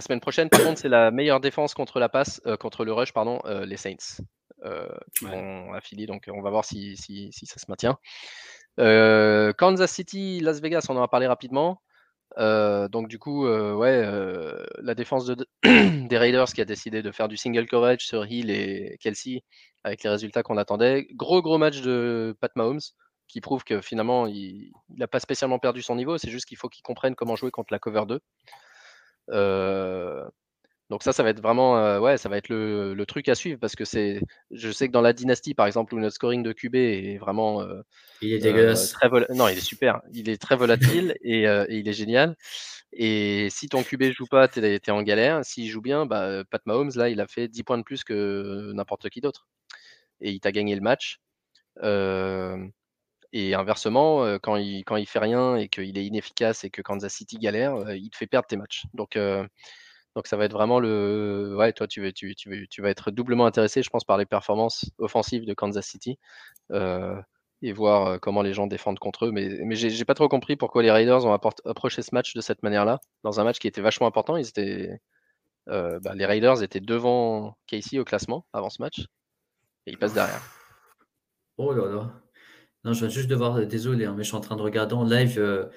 [0.00, 3.40] semaine prochaine, par contre, c'est la meilleure défense contre la passe, contre le rush, pardon,
[3.64, 4.20] les Saints.
[5.14, 7.98] Qui vont à Philly, donc on va voir si, si, si ça se maintient.
[8.78, 11.80] Kansas City, Las Vegas, on en a parlé rapidement.
[12.38, 15.46] Euh, donc du coup, euh, ouais, euh, la défense de,
[16.08, 19.42] des Raiders qui a décidé de faire du single coverage sur Hill et Kelsey
[19.84, 21.06] avec les résultats qu'on attendait.
[21.12, 22.80] Gros gros match de Pat Mahomes
[23.28, 26.68] qui prouve que finalement il n'a pas spécialement perdu son niveau, c'est juste qu'il faut
[26.68, 28.20] qu'il comprenne comment jouer contre la cover 2.
[30.90, 33.58] Donc ça, ça va être vraiment, ouais, ça va être le, le, truc à suivre
[33.58, 34.20] parce que c'est,
[34.50, 37.66] je sais que dans la dynastie, par exemple, où notre scoring de QB est vraiment
[38.22, 38.92] il est dégueulasse.
[38.92, 40.00] très non, il est super.
[40.12, 42.36] Il est très volatile et, euh, et, il est génial.
[42.92, 45.44] Et si ton QB joue pas, tu es, en galère.
[45.44, 48.72] S'il joue bien, bah, Pat Mahomes, là, il a fait 10 points de plus que
[48.72, 49.46] n'importe qui d'autre.
[50.20, 51.20] Et il t'a gagné le match.
[51.82, 52.56] Euh,
[53.32, 56.80] et inversement, euh, quand il, quand il fait rien et qu'il est inefficace et que
[56.80, 58.84] Kansas City galère, il te fait perdre tes matchs.
[58.94, 59.18] Donc,
[60.16, 61.54] donc ça va être vraiment le.
[61.58, 64.24] Ouais, toi, tu, veux, tu, tu, tu, vas être doublement intéressé, je pense, par les
[64.24, 66.18] performances offensives de Kansas City
[67.62, 69.30] et voir comment les gens défendent contre eux.
[69.30, 72.62] Mais, mais j'ai pas trop compris pourquoi les Raiders ont approché ce match de cette
[72.62, 74.38] manière-là, dans un match qui était vachement important.
[74.38, 75.00] Ils étaient,
[75.66, 79.00] bah, les Raiders étaient devant Casey au classement avant ce match,
[79.86, 80.42] et ils passent derrière.
[81.58, 82.12] Oh là là.
[82.84, 84.94] Non, je viens juste de voir, désolé, hein, mais je suis en train de regarder
[84.94, 85.70] en live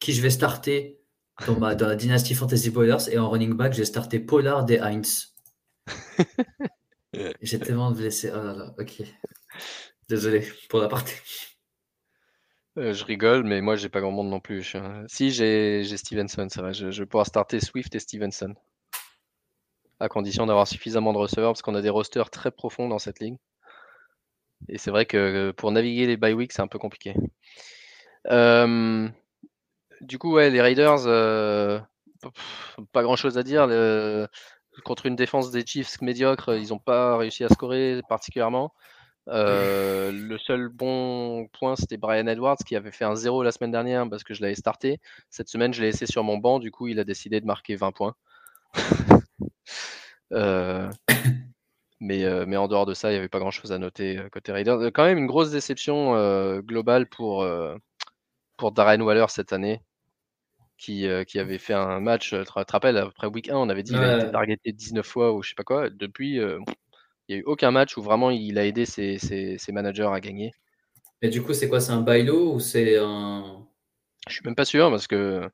[0.00, 1.03] qui je vais starter
[1.46, 4.80] dans, ma, dans la dynastie Fantasy Boilers, et en running back, j'ai starté Pollard et
[4.80, 5.34] Heinz.
[7.42, 8.30] j'ai tellement blessé.
[8.32, 9.02] Oh là là, ok.
[10.08, 11.14] Désolé pour la partie.
[12.76, 14.76] Euh, je rigole, mais moi, j'ai pas grand monde non plus.
[15.06, 16.74] Si, j'ai Stevenson, c'est vrai.
[16.74, 18.54] Je, vais pouvoir starter Swift et Stevenson.
[20.00, 23.20] À condition d'avoir suffisamment de receveurs, parce qu'on a des rosters très profonds dans cette
[23.20, 23.38] ligne.
[24.68, 27.14] Et c'est vrai que euh, pour naviguer les bye weeks, c'est un peu compliqué.
[28.30, 29.08] Euh,
[30.00, 31.04] du coup, ouais, les Raiders,
[32.92, 33.68] pas grand chose à dire.
[34.84, 38.72] contre une défense des Chiefs médiocre, ils n'ont pas réussi à scorer particulièrement.
[39.28, 43.70] Euh, le seul bon point, c'était Brian Edwards qui avait fait un 0 la semaine
[43.70, 45.00] dernière parce que je l'avais starté.
[45.30, 46.58] Cette semaine, je l'ai laissé sur mon banc.
[46.58, 48.14] Du coup, il a décidé de marquer 20 points.
[50.32, 50.90] euh,
[52.00, 54.18] mais, euh, mais en dehors de ça, il n'y avait pas grand chose à noter
[54.18, 54.90] euh, côté Raiders.
[54.92, 56.14] Quand même une grosse déception
[56.60, 57.46] globale pour,
[58.56, 59.82] pour Darren Waller cette année.
[60.76, 63.92] Qui, qui, avait fait un match, tu te rappelles, après week 1, on avait dit
[63.92, 65.88] qu'il a été targeté 19 fois ou je sais pas quoi.
[65.88, 66.40] Depuis,
[67.28, 70.52] il n'y a eu aucun match où vraiment il a aidé ses, managers à gagner.
[71.22, 73.66] Et du coup, c'est quoi C'est un bailo ou c'est un.
[74.28, 75.48] Je suis même pas sûr parce que.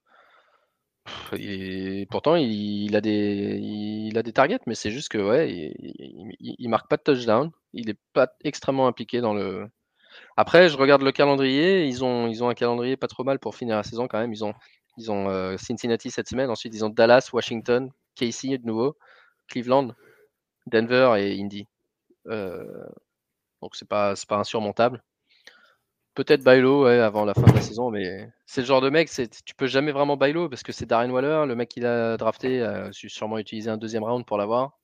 [2.11, 6.69] pourtant, il, a des, il a des targets, mais c'est juste que ouais, il, il,
[6.69, 7.51] marque pas de touchdown.
[7.73, 9.69] Il n'est pas extrêmement impliqué dans le.
[10.37, 11.87] Après, je regarde le calendrier.
[11.87, 14.33] Ils ont, un calendrier pas trop mal pour finir la saison quand même.
[14.33, 14.55] Ils ont,
[14.97, 16.51] ils ont euh, Cincinnati cette semaine.
[16.51, 18.97] Ensuite, ils ont Dallas, Washington, Casey de nouveau,
[19.49, 19.95] Cleveland.
[20.67, 21.67] Denver et Indy.
[22.29, 22.65] Euh,
[23.63, 25.03] donc c'est pas, pas insurmontable.
[26.15, 29.09] Peut-être Bailo avant la fin de la saison, mais c'est le genre de mec,
[29.45, 32.63] tu peux jamais vraiment Bailo parce que c'est Darren Waller, le mec qu'il a drafté,
[32.63, 34.77] a sûrement utilisé un deuxième round pour l'avoir.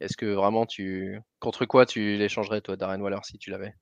[0.00, 1.20] Est-ce que vraiment tu.
[1.40, 3.74] Contre quoi tu l'échangerais, toi, Darren Waller, si tu l'avais?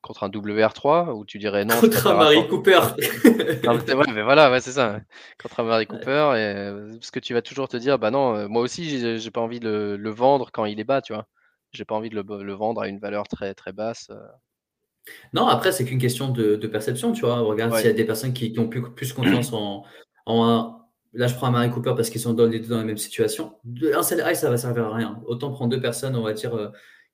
[0.00, 2.80] Contre un WR3 ou tu dirais non Contre un Marie Cooper.
[4.14, 5.00] mais voilà, ouais, c'est ça.
[5.42, 8.36] Contre un Marie Cooper, et, euh, parce que tu vas toujours te dire, bah non,
[8.36, 11.26] euh, moi aussi, j'ai pas envie de le, vendre quand il est bas, tu vois.
[11.72, 14.08] J'ai pas envie de le, vendre à une valeur très très basse.
[14.10, 15.12] Euh.
[15.32, 17.40] Non, après, c'est qu'une question de, perception, tu vois.
[17.40, 19.84] Regarde s'il y a des personnes qui, ont plus, plus confiance en,
[20.26, 20.74] en,
[21.14, 22.98] Là, je prends un Marie Cooper parce qu'ils sont dans, les deux dans la même
[22.98, 23.54] situation.
[23.94, 25.20] Un seul ça va servir à rien.
[25.26, 26.70] Autant prendre deux personnes, on va dire,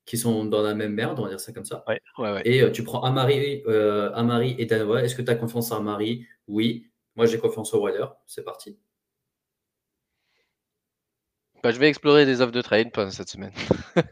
[0.07, 1.85] qui sont dans la même merde, on va dire ça comme ça.
[2.45, 5.79] Et euh, tu prends Amari, euh, Amari et Dan Est-ce que tu as confiance en
[5.79, 6.27] Amari?
[6.47, 6.91] Oui.
[7.17, 8.07] Moi, j'ai confiance au Waller.
[8.27, 8.79] C'est parti.
[11.63, 13.53] Bah, je vais explorer des offres de trade pendant cette semaine.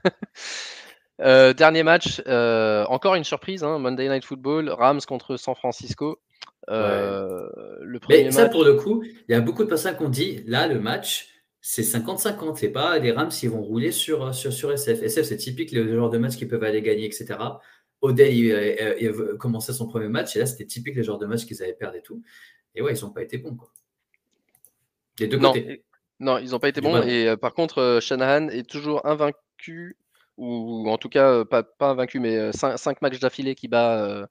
[1.20, 6.18] Euh, dernier match, encore une surprise, hein, Monday Night Football, Rams contre San Francisco.
[6.66, 10.08] Le premier Mais ça, pour le coup, il y a beaucoup de personnes qui ont
[10.08, 11.31] dit là, le match,
[11.62, 12.56] c'est 50-50.
[12.56, 15.02] C'est pas les Rams qui vont rouler sur, sur, sur SF.
[15.02, 17.38] SF, c'est typique le genre de match qui peuvent aller gagner, etc.
[18.02, 21.46] Odell, il, il, commençait son premier match et là, c'était typique le genre de match
[21.46, 22.20] qu'ils avaient perdu et tout.
[22.74, 23.54] Et ouais, ils n'ont pas été bons.
[23.54, 23.68] Quoi.
[25.16, 25.84] Des deux côtés.
[26.18, 27.00] Non, ils n'ont pas été bons.
[27.02, 29.96] Et euh, par contre, euh, Shanahan est toujours invaincu
[30.36, 34.28] ou en tout cas pas, pas invaincu, mais 5, matchs d'affilée qui bat,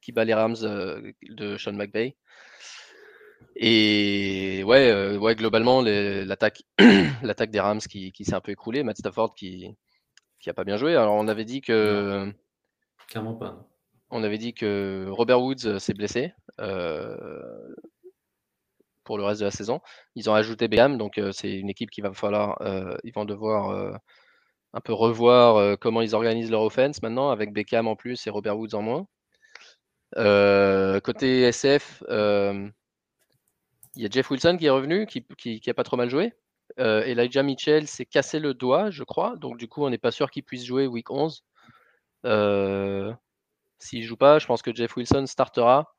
[0.00, 2.16] qui bat les Rams de Sean McVay.
[3.56, 9.34] Et ouais, ouais globalement, l'attaque des Rams qui, qui s'est un peu écroulée, Matt Stafford
[9.34, 9.76] qui
[10.42, 10.96] qui a pas bien joué.
[10.96, 12.30] Alors on avait dit que
[13.08, 13.68] clairement pas.
[14.10, 16.34] On avait dit que Robert Woods s'est blessé
[19.04, 19.80] pour le reste de la saison.
[20.14, 22.60] Ils ont ajouté Beckham, donc c'est une équipe qui va falloir,
[23.04, 23.98] ils vont devoir
[24.74, 28.58] un peu revoir comment ils organisent leur offense maintenant avec Beckham en plus et Robert
[28.58, 29.06] Woods en moins.
[31.00, 32.02] côté SF,
[33.96, 36.32] il y a Jeff Wilson qui est revenu, qui, qui, a pas trop mal joué.
[36.78, 39.36] Euh, Elijah Mitchell s'est cassé le doigt, je crois.
[39.36, 41.44] Donc, du coup, on n'est pas sûr qu'il puisse jouer week 11.
[42.24, 43.12] Euh,
[43.78, 45.94] S'il joue pas, je pense que Jeff Wilson startera.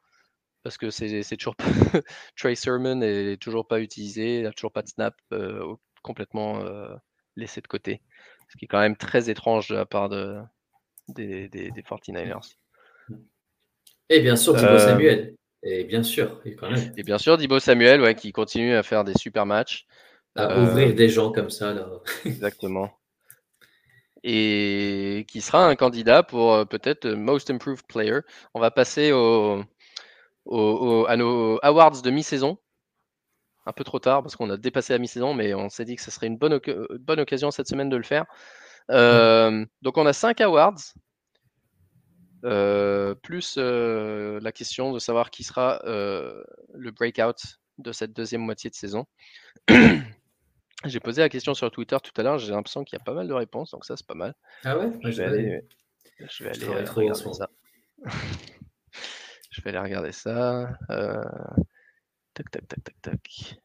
[0.63, 1.65] Parce que c'est toujours pas.
[2.37, 6.95] Trey Sermon n'est toujours pas utilisé, il n'a toujours pas de snap, euh, complètement euh,
[7.35, 8.01] laissé de côté.
[8.47, 10.39] Ce qui est quand même très étrange de la part de,
[11.09, 12.55] des, des, des 49ers.
[14.09, 15.35] Et bien sûr, Dibo Samuel.
[15.63, 16.93] Et bien sûr, et quand même.
[16.97, 19.85] Et bien sûr, Dibo Samuel, ouais, qui continue à faire des super matchs.
[20.35, 21.73] À euh, ouvrir des gens comme ça.
[21.73, 21.87] Là.
[22.25, 22.91] exactement.
[24.23, 28.19] Et qui sera un candidat pour euh, peut-être Most Improved Player.
[28.53, 29.63] On va passer au,
[31.07, 32.57] à nos awards de mi-saison.
[33.65, 36.01] Un peu trop tard parce qu'on a dépassé la mi-saison, mais on s'est dit que
[36.01, 36.59] ce serait une bonne,
[36.99, 38.25] bonne occasion cette semaine de le faire.
[38.91, 40.93] Euh, donc on a cinq awards.
[42.43, 48.41] Euh, plus euh, la question de savoir qui sera euh, le breakout de cette deuxième
[48.41, 49.05] moitié de saison.
[50.85, 53.13] j'ai posé la question sur Twitter tout à l'heure, j'ai l'impression qu'il y a pas
[53.13, 54.35] mal de réponses, donc ça c'est pas mal.
[54.65, 54.91] Ah ouais?
[55.03, 55.61] Je vais aller,
[56.19, 57.49] je vais aller regarder ça.
[59.49, 60.77] je vais aller regarder ça.
[62.33, 63.55] Tac, tac, tac, tac, tac.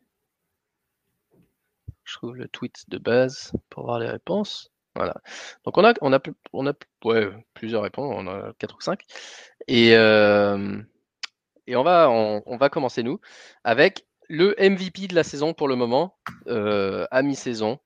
[2.04, 4.70] Je trouve le tweet de base pour voir les réponses.
[5.64, 6.74] Donc on a,
[7.54, 9.02] plusieurs réponses, on a quatre ou cinq.
[9.66, 10.80] Et, euh,
[11.66, 13.20] et on, va, commencer nous
[13.64, 16.16] avec le MVP de la saison pour le moment,
[16.48, 17.78] euh, à mi-saison.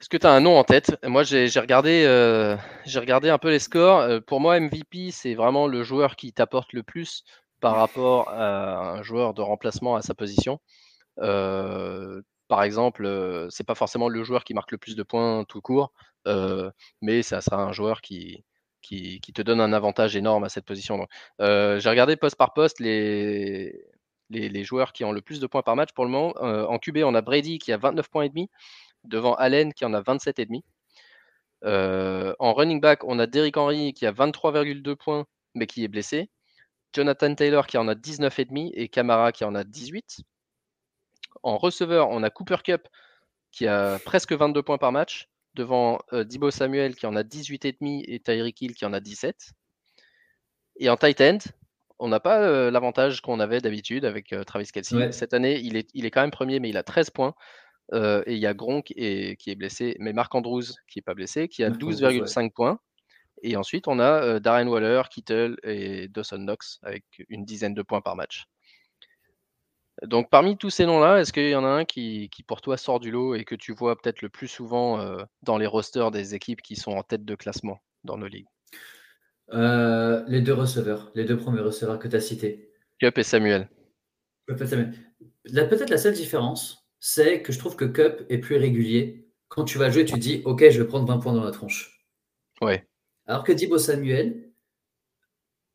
[0.00, 0.96] Est-ce que tu as un nom en tête?
[1.04, 2.56] Moi, j'ai euh,
[2.96, 4.20] regardé un peu les scores.
[4.26, 7.24] pour moi, MVP, c'est vraiment le joueur qui t'apporte le plus
[7.60, 10.58] par rapport à un joueur de remplacement à sa position
[12.52, 15.62] par exemple, euh, c'est pas forcément le joueur qui marque le plus de points tout
[15.62, 15.90] court,
[17.00, 18.44] mais ça sera un joueur qui,
[18.82, 21.06] qui, te donne un avantage énorme à cette position.
[21.40, 23.72] J'ai regardé poste par poste les,
[24.28, 26.34] les, joueurs qui ont le plus de points par match pour le moment.
[26.42, 28.50] en QB, on a Brady qui a 29 points et demi,
[29.04, 30.62] devant Allen qui en a 27 et demi.
[31.64, 35.24] en running back, on a Derrick Henry qui a 23,2 points,
[35.54, 36.28] mais qui est blessé.
[36.94, 40.22] Jonathan Taylor qui en a 19,5 et Camara qui en a 18.
[41.42, 42.88] En receveur, on a Cooper Cup
[43.50, 48.04] qui a presque 22 points par match, devant euh, Dibo Samuel qui en a 18,5
[48.08, 49.52] et Tyreek Hill qui en a 17.
[50.76, 51.38] Et en tight end,
[51.98, 55.12] on n'a pas euh, l'avantage qu'on avait d'habitude avec euh, Travis Kelsey.
[55.12, 57.34] Cette année, il est, il est quand même premier, mais il a 13 points.
[57.92, 61.48] et il y a Gronk qui est blessé, mais Marc Andrews qui n'est pas blessé,
[61.48, 62.80] qui a 12,5 points.
[63.42, 68.00] Et ensuite, on a Darren Waller, Kittle et Dawson Knox avec une dizaine de points
[68.00, 68.46] par match.
[70.00, 72.98] Donc parmi tous ces noms-là, est-ce qu'il y en a un qui, pour toi sort
[72.98, 76.34] du lot et que tu vois peut-être le plus souvent euh, dans les rosters des
[76.34, 78.48] équipes qui sont en tête de classement dans nos ligues?
[79.52, 82.70] Euh, Les deux receveurs, les deux premiers receveurs que tu as cités.
[82.98, 83.68] Cup et Samuel.
[84.46, 89.28] Peut-être la seule différence, c'est que je trouve que Cup est plus régulier.
[89.48, 92.06] Quand tu vas jouer, tu dis Ok, je vais prendre 20 points dans la tronche.
[92.60, 92.86] Ouais.
[93.26, 94.51] Alors que Dibo Samuel,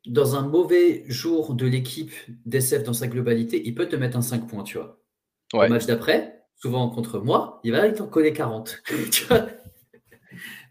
[0.08, 2.12] dans un mauvais jour de l'équipe
[2.45, 4.99] d'SF dans sa globalité, il peut te mettre un 5 points, tu vois.
[5.53, 5.70] Ouais.
[5.70, 8.82] match d'après, souvent contre moi, il va t'en coller 40.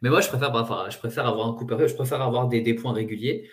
[0.02, 2.92] Mais moi, je préfère, enfin, je préfère avoir un coup je préfère avoir des, points
[2.92, 3.48] réguliers.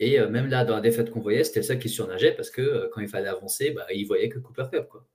[0.00, 2.60] Et euh, même là, dans la défaite qu'on voyait, c'était ça qui surnageait parce que
[2.60, 4.88] euh, quand il fallait avancer, bah, il voyait que Cooper Cup.
[4.90, 5.06] Quoi.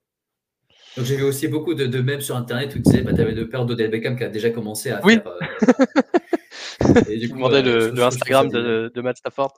[0.96, 3.22] Donc j'ai vu aussi beaucoup de, de mèmes sur Internet où tu disais, bah, tu
[3.22, 5.28] avais le père d'Odell Beckham qui a déjà commencé à faire.
[5.28, 5.40] Euh,
[7.10, 9.54] Et du coup, demandais le, le Instagram de, de, Matt Stafford.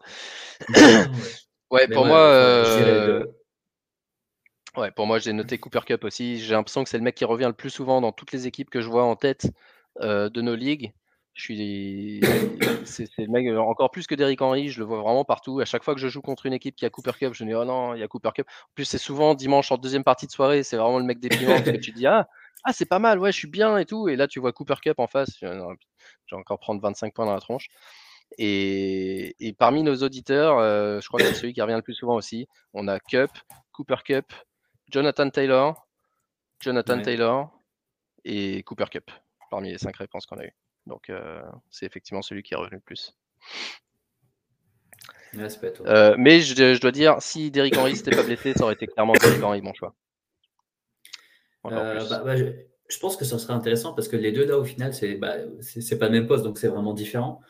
[1.72, 2.20] ouais, pour moi.
[2.20, 3.26] Euh,
[4.78, 6.40] ouais, pour moi, j'ai noté Cooper Cup aussi.
[6.40, 8.70] J'ai l'impression que c'est le mec qui revient le plus souvent dans toutes les équipes
[8.70, 9.48] que je vois en tête
[10.02, 10.94] euh, de nos ligues.
[11.34, 12.22] Je suis,
[12.86, 14.70] c'est le mec encore plus que Derrick Henry.
[14.70, 15.60] Je le vois vraiment partout.
[15.60, 17.50] À chaque fois que je joue contre une équipe qui a Cooper Cup, je me
[17.50, 18.48] dis oh non, il y a Cooper Cup.
[18.50, 20.64] En plus, c'est souvent dimanche en deuxième partie de soirée.
[20.64, 22.28] C'est vraiment le mec déprimant parce que tu te dis ah
[22.64, 24.08] ah c'est pas mal, ouais, je suis bien et tout.
[24.10, 25.40] Et là, tu vois Cooper Cup en face.
[26.32, 27.68] Je vais encore prendre 25 points dans la tronche.
[28.38, 32.16] Et, parmi nos auditeurs, euh, je crois que c'est celui qui revient le plus souvent
[32.16, 32.48] aussi.
[32.74, 33.30] On a Cup,
[33.74, 34.34] Cooper Cup,
[34.90, 35.88] Jonathan Taylor,
[36.62, 37.52] Jonathan Taylor
[38.24, 39.12] et Cooper Cup
[39.50, 40.56] parmi les cinq réponses qu'on a eues.
[40.86, 41.12] Donc,
[41.70, 43.14] c'est effectivement celui qui est revenu le plus.
[45.86, 49.14] Euh, mais je, dois dire, si Derrick Henry s'était pas blessé, ça aurait été clairement
[49.14, 49.96] Derrick Henry mon choix.
[51.66, 52.46] Euh, bah, bah, je,
[53.00, 55.98] pense que ça serait intéressant parce que les deux là au final c'est bah, c'est
[55.98, 57.42] pas le même poste donc c'est vraiment différent.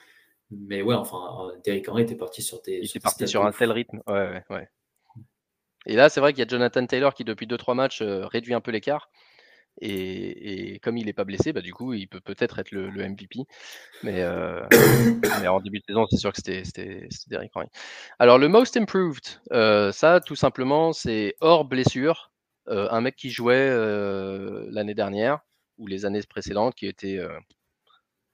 [0.51, 2.79] Mais ouais, enfin, Derrick Henry était parti sur des.
[2.79, 4.01] Il était parti sur un tel rythme.
[4.05, 4.67] Ouais, ouais,
[5.85, 8.53] Et là, c'est vrai qu'il y a Jonathan Taylor qui, depuis 2-3 matchs, euh, réduit
[8.53, 9.09] un peu l'écart.
[9.79, 13.45] Et, comme il n'est pas blessé, bah, du coup, il peut peut-être être le, MVP.
[14.03, 14.61] Euh,
[15.41, 17.67] mais, en début de saison, c'est sûr que c'était Derrick Henry.
[18.19, 19.23] Alors, le Most Improved,
[19.53, 22.30] euh, ça, tout simplement, c'est hors blessure.
[22.67, 23.69] Euh, un mec qui jouait
[24.71, 25.39] l'année dernière
[25.77, 27.19] ou les années précédentes, qui était,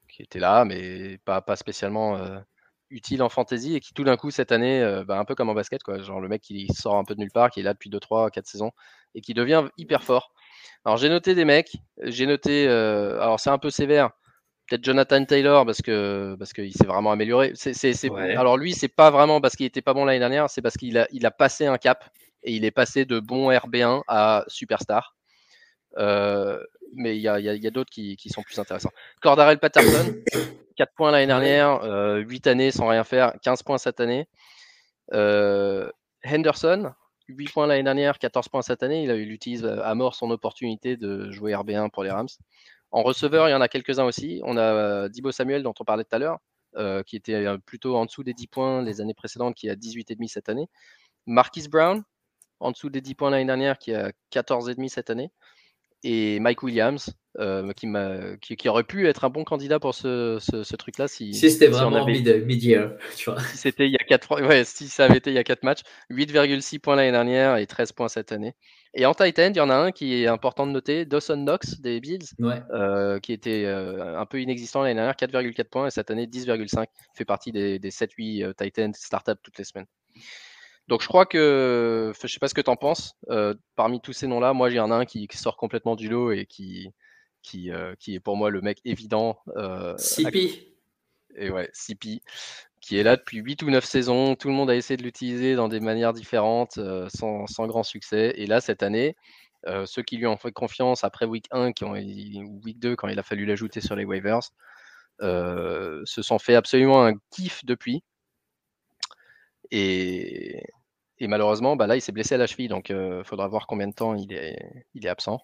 [0.10, 2.20] qui était là, mais pas, pas spécialement
[2.90, 5.54] utile en fantasy et qui tout d'un coup cette année, bah, un peu comme en
[5.54, 7.74] basket, quoi, genre le mec qui sort un peu de nulle part, qui est là
[7.74, 8.72] depuis 2, 3, 4 saisons
[9.16, 10.32] et qui devient hyper fort.
[10.86, 14.12] Alors j'ai noté des mecs, j'ai noté, euh, alors c'est un peu sévère,
[14.68, 17.52] peut-être Jonathan Taylor parce que parce qu'il s'est vraiment amélioré.
[17.56, 17.94] C'est,
[18.38, 20.98] Alors lui, c'est pas vraiment parce qu'il était pas bon l'année dernière, c'est parce qu'il
[20.98, 22.10] a, il a passé un cap
[22.44, 25.16] et il est passé de bon RB1 à superstar.
[25.98, 26.62] Euh,
[26.94, 28.92] mais il y a, d'autres qui, sont plus intéressants.
[29.22, 30.16] Cordarel Patterson,
[30.78, 34.28] 4 points l'année dernière, 8 euh, années sans rien faire, 15 points cette année.
[35.12, 36.94] Henderson,
[37.30, 39.04] 8 points l'année dernière, 14 points cette année.
[39.04, 42.28] Il, eu utilise à mort son opportunité de jouer RB1 pour les Rams.
[42.92, 44.42] En receveur, il y en a quelques-uns aussi.
[44.44, 46.40] On a euh, Dibo Samuel, dont on parlait tout à l'heure,
[46.78, 49.76] euh, qui était euh, plutôt en dessous des 10 points les années précédentes, qui a
[49.76, 50.70] 18,5 cette année.
[51.26, 52.04] Marquis Brown,
[52.60, 55.32] en dessous des 10 points l'année dernière, qui a 14,5 cette année.
[56.04, 57.88] Et Mike Williams, euh, qui,
[58.42, 61.08] qui, qui, aurait pu être un bon candidat pour ce, ce, truc-là.
[61.08, 62.14] Si, si c'était vraiment avait...
[63.30, 63.40] vois.
[63.42, 65.64] Si c'était il y a 4 ouais, si ça avait été il y a 4
[65.64, 65.82] matchs,
[66.12, 68.56] 8,6 points l'année dernière et 13 points cette année.
[68.94, 71.80] Et en Titan, il y en a un qui est important de noter, Dawson Knox
[71.80, 76.10] des Bills, euh, qui était euh, un peu inexistant l'année dernière, 4,4 points, et cette
[76.10, 76.86] année 10,5.
[77.16, 79.88] fait partie des, des 7-8 Titans startup toutes les semaines.
[80.88, 83.16] Donc je crois que, je sais pas ce que tu en penses,
[83.76, 86.46] parmi tous ces noms-là, moi en a un qui, qui, sort complètement du lot et
[86.46, 86.94] qui,
[87.56, 89.40] euh, qui, est pour moi le mec évident.
[89.56, 90.74] Euh, CP.
[91.36, 92.22] Et ouais, CP,
[92.82, 94.36] qui est là depuis 8 ou 9 saisons.
[94.36, 98.34] Tout le monde a essayé de l'utiliser dans des manières différentes, euh, sans, grand succès.
[98.38, 99.16] Et là, cette année,
[99.86, 103.10] ceux qui lui ont fait confiance après week 1 qui ont, ou week 2, quand
[103.10, 104.40] il a fallu l'ajouter sur les waivers,
[105.20, 108.04] se sont fait absolument un kiff depuis.
[109.72, 110.64] Et,
[111.22, 113.94] malheureusement, bah là, il s'est blessé à la cheville, donc il faudra voir combien de
[113.94, 115.42] temps il est, il est absent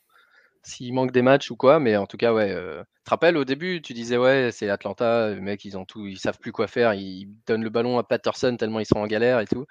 [0.63, 2.51] s'il manque des matchs ou quoi, mais en tout cas, ouais.
[2.51, 5.83] Euh, tu te rappelles au début, tu disais ouais, c'est Atlanta, les mecs, ils ont
[5.85, 8.97] tout, ils savent plus quoi faire, ils donnent le ballon à Patterson tellement ils sont
[8.97, 9.65] en galère et tout.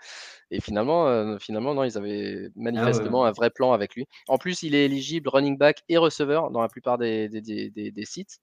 [0.50, 4.06] Et finalement, euh, finalement, non, ils avaient ah manifestement un vrai plan avec lui.
[4.28, 8.38] En plus, il est éligible running back et receveur dans la plupart des, des, sites.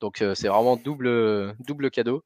[0.00, 2.22] Donc euh, c'est vraiment double, double cadeau.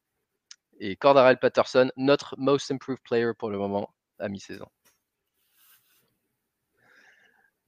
[0.81, 4.67] Et Cordarel Patterson, notre most improved player pour le moment à mi-saison.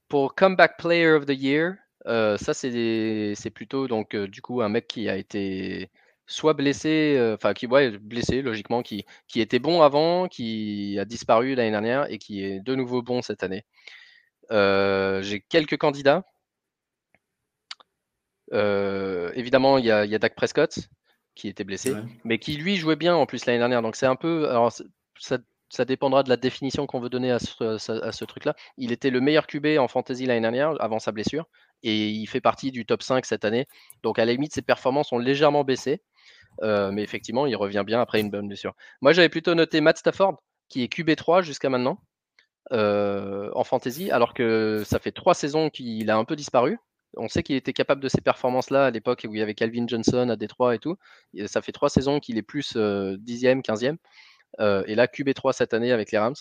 [0.07, 1.75] Pour Comeback Player of the Year,
[2.07, 5.89] euh, ça, c'est plutôt donc euh, du coup un mec qui a été
[6.25, 11.05] soit blessé, euh, enfin qui ouais, blessé logiquement, qui, qui était bon avant, qui a
[11.05, 13.65] disparu l'année dernière et qui est de nouveau bon cette année.
[14.51, 16.23] J'ai quelques candidats.
[18.51, 20.79] évidemment, il y a, y a, Dak Prescott
[21.35, 21.93] qui était blessé,
[22.23, 23.81] mais qui lui jouait bien en plus l'année dernière.
[23.81, 24.71] Donc c'est un peu, alors
[25.19, 25.37] ça,
[25.69, 28.55] ça dépendra de la définition qu'on veut donner à ce, truc-là.
[28.77, 31.45] Il était le meilleur QB en fantasy l'année dernière, avant sa blessure,
[31.83, 33.67] et il fait partie du top 5 cette année.
[34.03, 36.01] Donc à la limite, ses performances ont légèrement baissé,
[36.63, 38.73] euh, mais effectivement, il revient bien après une bonne blessure.
[39.01, 41.99] Moi, j'avais plutôt noté Matt Stafford, qui est QB3 jusqu'à maintenant,
[42.73, 46.79] euh, en fantasy, alors que ça fait trois saisons qu'il a un peu disparu.
[47.15, 49.87] On sait qu'il était capable de ces performances-là à l'époque où il y avait Calvin
[49.87, 50.97] Johnson à Détroit et tout.
[51.45, 53.97] ça fait trois saisons qu'il est plus 10e, euh, 15e.
[54.59, 56.35] Euh, et là, QB3 cette année avec les Rams.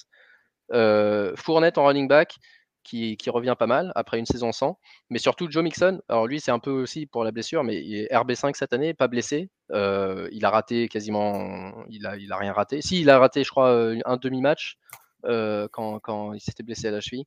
[0.72, 2.36] Euh, Fournette en running back,
[2.82, 4.78] qui, revient pas mal après une saison sans.
[5.10, 6.00] Mais surtout Joe Mixon.
[6.08, 8.94] Alors lui, c'est un peu aussi pour la blessure, mais il est RB5 cette année,
[8.94, 9.50] pas blessé.
[9.72, 12.82] Euh, il a raté quasiment, il a, il a rien raté.
[12.82, 14.76] Si, il a raté, je crois, un demi-match
[15.24, 17.24] quand, il s'était blessé à la cheville.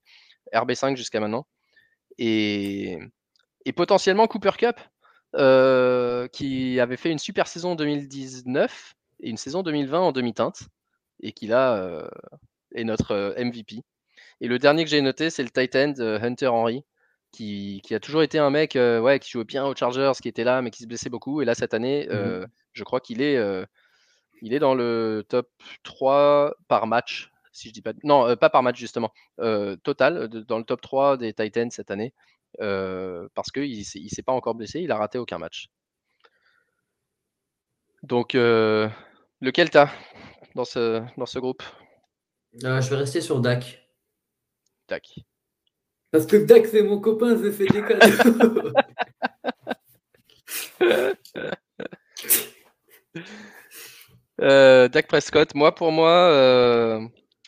[0.54, 1.46] RB5 jusqu'à maintenant.
[2.18, 2.98] Et,
[3.66, 4.80] et, potentiellement Cooper Cup,
[6.32, 10.70] qui avait fait une super saison 2019 et une saison 2020 en demi-teinte
[11.22, 12.08] et qui là euh,
[12.74, 13.84] est notre euh, MVP.
[14.42, 16.84] Et le dernier que j'ai noté, c'est le Titan de Hunter Henry,
[17.32, 20.28] qui, qui, a toujours été un mec euh, ouais, qui jouait bien aux Chargers, qui
[20.28, 21.42] était là, mais qui se blessait beaucoup.
[21.42, 23.38] Et là, cette année, mmh je crois qu'il est,
[24.42, 25.50] il est dans le top
[25.84, 27.92] 3 par match, si je dis pas.
[28.04, 29.12] Non, pas par match, justement.
[29.84, 32.14] total, dans le top 3 des Titans cette année.
[32.58, 35.70] parce qu'il ne s'est pas encore blessé, il a raté aucun match.
[38.04, 38.88] Donc, euh,
[39.42, 39.90] lequel t'as
[40.56, 41.64] dans ce, dans ce groupe?
[42.64, 43.88] Euh, je vais rester sur Dak.
[44.88, 45.20] Tac.
[46.12, 48.72] Parce que Dak, c'est mon copain, je fais des cadeaux.
[54.42, 57.06] Euh, Dak Prescott, moi pour moi, euh,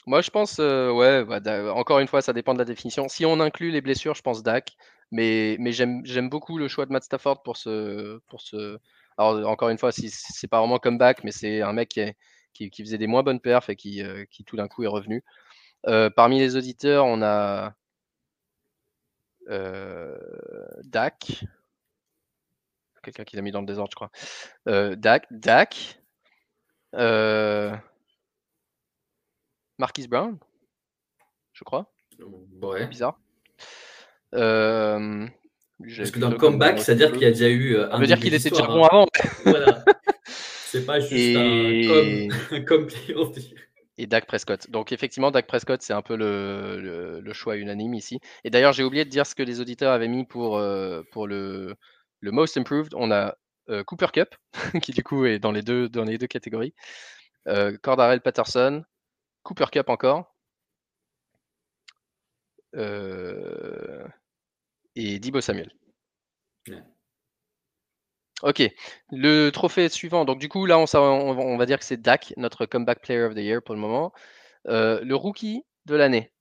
[0.07, 3.07] moi je pense, euh, ouais, bah, encore une fois, ça dépend de la définition.
[3.07, 4.75] Si on inclut les blessures, je pense Dak,
[5.11, 8.77] mais, mais j'aime j'aime beaucoup le choix de Matt Stafford pour ce, pour ce.
[9.21, 12.15] Alors encore une fois, si c'est pas vraiment comeback, mais c'est un mec qui, est-
[12.53, 14.87] qui, qui faisait des moins bonnes perfs et qui, euh, qui tout d'un coup est
[14.87, 15.23] revenu.
[15.87, 17.73] Euh, parmi les auditeurs, on a
[19.49, 20.17] euh,
[20.83, 21.43] Dak,
[23.03, 24.11] quelqu'un qui l'a mis dans le désordre, je crois.
[24.67, 25.99] Euh, Dak, Dak.
[26.95, 27.75] Euh,
[29.77, 30.37] Marquise Brown,
[31.53, 31.91] je crois.
[32.61, 32.87] ouais.
[32.87, 33.19] Bizarre.
[34.35, 35.27] Euh,
[35.97, 38.07] Parce que dans le comeback, c'est-à-dire qu'il y a déjà eu euh, Ça un veut
[38.07, 38.89] dire qu'il était déjà bon hein.
[38.91, 39.07] avant.
[39.45, 39.83] Voilà.
[40.25, 43.31] C'est pas juste Et- un comme, un comme.
[43.97, 44.69] Et Dak Prescott.
[44.71, 48.19] Donc effectivement, Dak Prescott, c'est un peu le, le- le choix unanime ici.
[48.45, 51.27] Et d'ailleurs, j'ai oublié de dire ce que les auditeurs avaient mis pour, euh, pour
[51.27, 51.75] le,
[52.21, 52.93] le Most Improved.
[52.95, 53.35] On a
[53.69, 54.29] euh, Cooper Cup,
[54.81, 56.73] qui du coup est dans les deux, dans les deux catégories.
[57.47, 58.83] Euh, Cordarrelle Patterson,
[59.43, 60.33] Cooper Cup encore.
[62.75, 64.05] Euh,
[64.95, 65.71] et Dibo Samuel.
[66.69, 66.83] Ouais.
[68.43, 68.63] Ok,
[69.11, 70.25] le trophée suivant.
[70.25, 73.21] Donc du coup, là, on, va- on va dire que c'est Dak, notre comeback player
[73.23, 74.13] of the year pour le moment.
[74.67, 76.31] Euh, le rookie de l'année.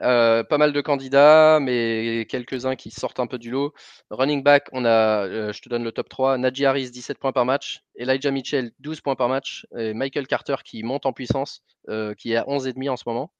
[0.00, 3.72] Euh, pas mal de candidats, mais quelques-uns qui sortent un peu du lot.
[4.10, 7.32] Running back, on a, euh, je te donne le top 3, Najee Harris, 17 points
[7.32, 11.62] par match, Elijah Mitchell, 12 points par match, et Michael Carter qui monte en puissance,
[11.88, 13.32] euh, qui est à 11,5 en ce moment.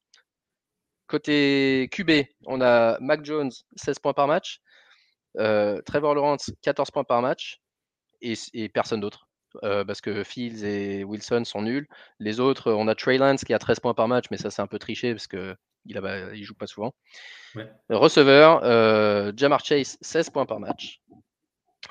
[1.06, 2.10] Côté QB,
[2.46, 4.60] on a Mac Jones, 16 points par match,
[5.38, 7.60] euh, Trevor Lawrence, 14 points par match,
[8.22, 9.28] et, et personne d'autre.
[9.62, 11.86] Euh, parce que Fields et Wilson sont nuls.
[12.18, 14.62] Les autres, on a Trey Lance qui a 13 points par match, mais ça c'est
[14.62, 15.54] un peu triché parce que
[15.86, 16.92] il, a, il joue pas souvent.
[17.54, 17.70] Ouais.
[17.88, 21.00] Receveur, euh, Jamar Chase, 16 points par match.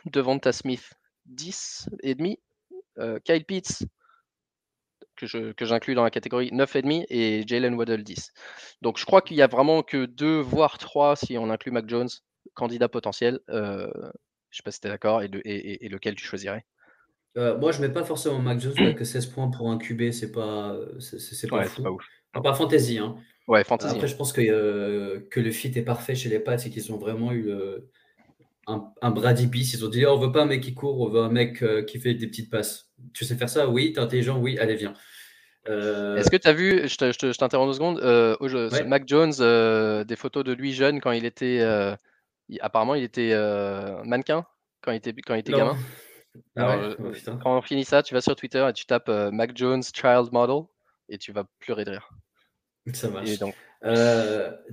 [0.06, 0.92] Devonta Smith,
[1.28, 2.40] 10 et demi.
[3.24, 3.86] Kyle Pitts,
[5.16, 8.32] que, je, que j'inclus dans la catégorie 9,5 et Jalen Waddle 10.
[8.82, 11.88] Donc je crois qu'il y a vraiment que deux, voire trois, si on inclut Mac
[11.88, 12.10] Jones,
[12.54, 13.40] candidat potentiel.
[13.50, 13.90] Euh,
[14.50, 16.66] je sais pas si tu es d'accord, et, et, et, et, lequel tu choisirais?
[17.38, 20.32] Euh, Moi, je mets pas forcément Mac Jones que 16 points pour un QB, c'est
[20.32, 21.82] pas, c'est, pas ouais, fou.
[21.82, 22.06] Pas, ouf.
[22.34, 23.00] Ah, pas fantasy.
[23.00, 23.16] Hein.
[23.48, 23.96] Ouais, fantasy.
[23.96, 26.92] Après, je pense que, euh, que le fit est parfait chez les Pats et qu'ils
[26.94, 27.80] ont vraiment eu euh,
[28.68, 29.74] un, un Brady Beast.
[29.74, 31.62] Ils ont dit oh, on veut pas un mec qui court, on veut un mec
[31.64, 32.92] euh, qui fait des petites passes.
[33.14, 33.68] Tu sais faire ça?
[33.68, 34.40] Oui, tu es intelligent?
[34.40, 34.94] Oui, allez, viens.
[35.70, 36.18] Euh...
[36.18, 38.48] Est-ce que tu as vu, je, te, je, te, je t'interromps deux secondes, euh, au
[38.50, 38.84] jeu, ouais.
[38.84, 41.66] Mac Jones, euh, des photos de lui jeune quand il était.
[42.50, 43.34] Il, apparemment, il était
[44.04, 44.46] mannequin
[44.82, 45.58] quand il était, quand il était non.
[45.60, 45.78] gamin?
[46.56, 47.12] Alors, ouais.
[47.28, 50.32] oh, quand on finit ça, tu vas sur Twitter et tu tapes Mac Jones Child
[50.32, 50.64] Model
[51.08, 52.10] et tu vas pleurer de rire.
[52.94, 53.40] Ça marche.
[53.40, 53.56] Donc...
[53.84, 53.90] Tu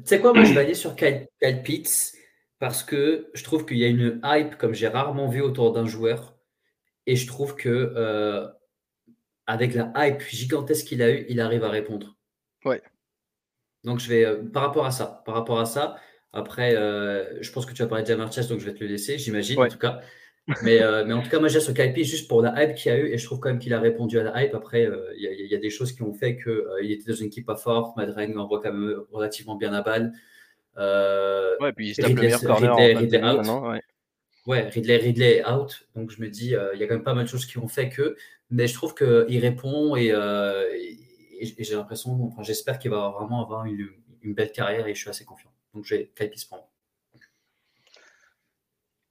[0.04, 2.14] sais quoi, moi je vais aller sur Kyle, Kyle Pitts
[2.60, 5.86] parce que je trouve qu'il y a une hype comme j'ai rarement vu autour d'un
[5.86, 6.36] joueur
[7.06, 8.46] et je trouve que euh,
[9.46, 12.18] avec la hype gigantesque qu'il a eu, il arrive à répondre.
[12.64, 12.82] Ouais.
[13.82, 15.96] Donc je vais euh, par rapport à ça, par rapport à ça.
[16.32, 18.84] Après, euh, je pense que tu vas parler de Jamar Chase, donc je vais te
[18.84, 19.66] le laisser, j'imagine ouais.
[19.66, 20.00] en tout cas.
[20.62, 22.98] Mais, mais en tout cas, moi j'ai Kyle Pitts juste pour la hype qu'il a
[22.98, 24.54] eu et je trouve quand même qu'il a répondu à la hype.
[24.54, 27.46] Après, il y, y, a des choses qui ont fait qu'il était dans une équipe
[27.46, 27.96] pas forte.
[27.96, 30.12] Madren envoie quand même relativement bien la balle.
[30.76, 33.46] Euh, ouais, puis il se tape Ridley, le meilleur corner Ridley, en Ridley out.
[33.46, 33.82] Non, ouais.
[34.46, 34.68] ouais.
[34.68, 35.86] Ridley, out.
[35.94, 37.58] Donc je me dis, euh, il y a quand même pas mal de choses qui
[37.58, 38.16] ont fait que.
[38.50, 40.98] Mais je trouve qu'il répond et, euh, et,
[41.58, 43.88] et j'ai l'impression, enfin, j'espère qu'il va vraiment avoir une,
[44.22, 45.50] une, belle carrière et je suis assez confiant.
[45.74, 46.70] Donc j'ai Kyle Pitts pour moi.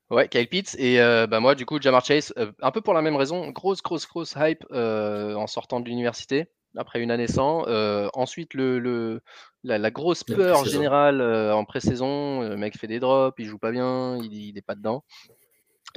[0.10, 2.96] Ouais, Kyle Pitts et euh, bah moi du coup Jamar Chase, euh, un peu pour
[2.96, 7.28] la même raison, grosse grosse grosse hype euh, en sortant de l'université après une année
[7.28, 7.68] sans.
[7.68, 9.22] Euh, ensuite le, le
[9.64, 13.58] la, la, grosse peur générale euh, en pré-saison, le mec fait des drops, il joue
[13.58, 15.04] pas bien, il, il est pas dedans.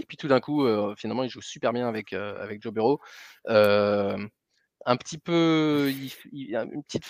[0.01, 3.01] Et puis tout d'un coup, euh, finalement, il joue super bien avec avec Joe Burrow.
[3.47, 7.07] un petit peu, il, il, une petite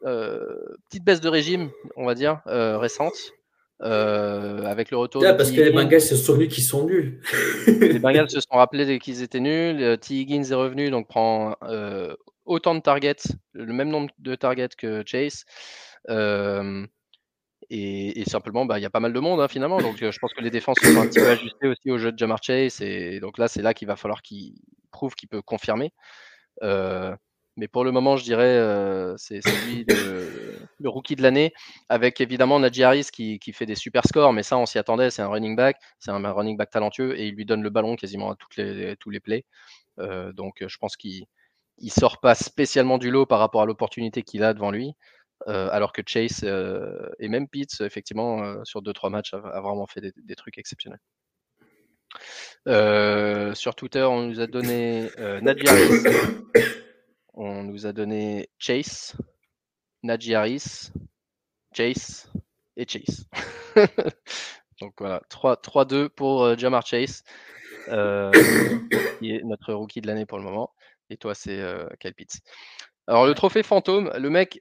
[0.00, 3.32] petite baisse de régime, on va dire récente.
[3.80, 7.20] Euh, avec le retour yeah, parce que les Bengals se sont venus qui sont nuls.
[7.68, 9.96] les Bengals se sont rappelés qu'ils étaient nuls.
[10.00, 10.14] T.
[10.14, 12.16] Higgins est revenu, donc prend euh,
[12.48, 15.44] autant de targets, le même nombre de targets que Chase.
[16.08, 16.86] Euh,
[17.70, 19.78] et, simplement, bah, il y a pas mal de monde hein, finalement.
[19.78, 22.18] Donc je pense que les défenses sont un petit peu ajustées aussi au jeu de
[22.18, 22.80] Jamar Chase.
[22.80, 24.54] Et donc là, c'est là qu'il va falloir qu'il
[24.90, 25.92] prouve qu'il peut confirmer.
[26.62, 27.14] Euh,
[27.56, 31.52] mais pour le moment, je dirais, euh, c'est lui le, le, rookie de l'année,
[31.88, 35.10] avec évidemment Najee Harris qui, qui, fait des super scores, mais ça, on s'y attendait,
[35.10, 37.96] c'est un running back, c'est un running back talentueux, et il lui donne le ballon
[37.96, 39.44] quasiment à toutes les, tous les plays.
[39.98, 41.26] donc je pense qu'il
[41.86, 44.94] ne sort pas spécialement du lot par rapport à l'opportunité qu'il a devant lui.
[45.46, 46.44] alors que Chase
[47.18, 51.00] et même Pitts, effectivement, sur 2-3 matchs, a, vraiment fait des, trucs exceptionnels.
[53.54, 55.08] sur Twitter, on nous a donné
[55.40, 55.72] Nadia
[57.40, 59.16] on nous a donné Chase,
[60.02, 60.90] Najee Harris,
[61.72, 62.32] Chase
[62.76, 63.26] et Chase.
[64.80, 67.22] Donc voilà, 3-2 pour euh, Jamar Chase,
[67.88, 68.32] euh,
[69.20, 70.72] qui est notre rookie de l'année pour le moment.
[71.10, 71.86] Et toi, c'est euh,
[72.16, 72.40] Pitts.
[73.06, 74.60] Alors le trophée fantôme, le mec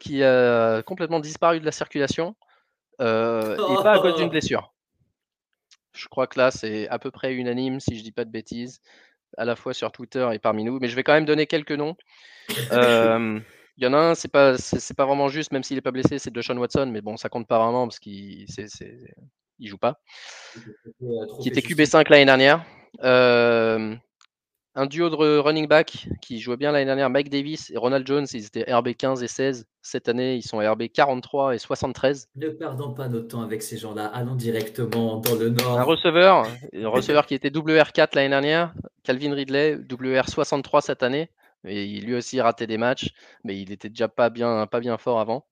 [0.00, 2.34] qui a complètement disparu de la circulation,
[2.98, 4.72] et pas à cause d'une blessure.
[5.92, 8.80] Je crois que là, c'est à peu près unanime, si je dis pas de bêtises,
[9.36, 10.78] à la fois sur Twitter et parmi nous.
[10.80, 11.96] Mais je vais quand même donner quelques noms.
[13.76, 15.90] Il y en a un, c'est pas, c'est, pas vraiment juste, même s'il n'est pas
[15.90, 18.68] blessé, c'est Deshaun Watson, mais bon, ça compte pas vraiment parce qu'il c'est,
[19.58, 20.00] il joue pas.
[21.40, 22.64] Qui était QB5 l'année dernière.
[24.76, 28.26] Un duo de running back qui jouait bien l'année dernière, Mike Davis et Ronald Jones,
[28.32, 29.66] ils étaient RB 15 et 16.
[29.82, 32.28] Cette année, ils sont RB 43 et 73.
[32.34, 34.06] Ne perdons pas notre temps avec ces gens-là.
[34.06, 35.78] Allons directement dans le nord.
[35.78, 41.30] Un receveur, un receveur qui était WR4 l'année dernière, Calvin Ridley, WR63 cette année.
[41.66, 43.10] Et il lui aussi raté des matchs,
[43.44, 45.46] mais il était déjà pas bien, pas bien fort avant.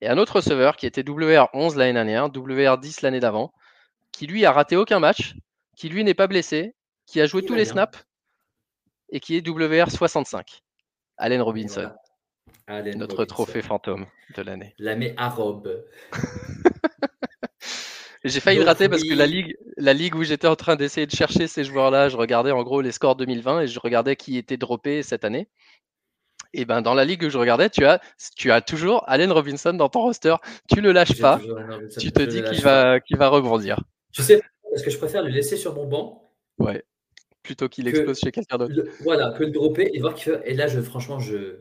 [0.00, 3.52] Et un autre receveur qui était WR11 l'année dernière, WR10 l'année d'avant,
[4.12, 5.34] qui lui a raté aucun match,
[5.76, 6.74] qui lui n'est pas blessé,
[7.06, 8.04] qui a joué tous les snaps
[9.10, 10.60] et qui est WR65.
[11.16, 11.90] Allen Robinson.
[12.68, 14.06] notre trophée fantôme
[14.36, 14.74] de l'année.
[14.78, 15.84] L'année arabe.
[18.24, 21.06] J'ai failli le rater parce que la ligue, la ligue où j'étais en train d'essayer
[21.06, 24.36] de chercher ces joueurs-là, je regardais en gros les scores 2020 et je regardais qui
[24.36, 25.48] était droppé cette année.
[26.52, 28.00] Et ben dans la ligue où je regardais, tu as,
[28.36, 30.34] tu as toujours Allen Robinson dans ton roster.
[30.68, 31.40] Tu le lâches pas.
[31.98, 33.80] Tu te dis qu'il va, qu'il va rebondir.
[34.12, 34.40] Je sais
[34.70, 36.32] parce que je préfère le laisser sur mon banc?
[36.58, 36.84] Ouais.
[37.48, 38.74] Plutôt qu'il explose chez quelqu'un d'autre.
[39.00, 40.42] Voilà, que le dropper et voir fait.
[40.44, 41.60] Et là, je, franchement, je.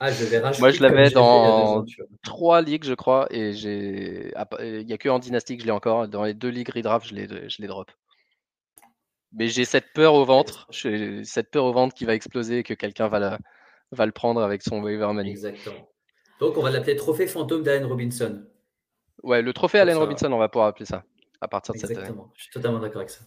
[0.00, 1.84] Ah, je Moi, je l'avais dans
[2.22, 4.32] trois ligues, je crois, et j'ai.
[4.60, 6.08] Il n'y a que en dynastie que je l'ai encore.
[6.08, 7.90] Dans les deux ligues redraft, je les, je les drop.
[9.34, 12.72] Mais j'ai cette peur au ventre, cette peur au ventre qui va exploser et que
[12.72, 13.38] quelqu'un va,
[13.92, 15.28] va le prendre avec son waiver money.
[15.28, 15.86] Exactement.
[16.40, 18.42] Donc, on va l'appeler trophée fantôme d'Allen Robinson.
[19.22, 21.04] Ouais, le trophée Allen Robinson, on va pouvoir appeler ça
[21.42, 21.98] à partir de cette année.
[21.98, 23.20] Exactement, je suis totalement d'accord avec ça.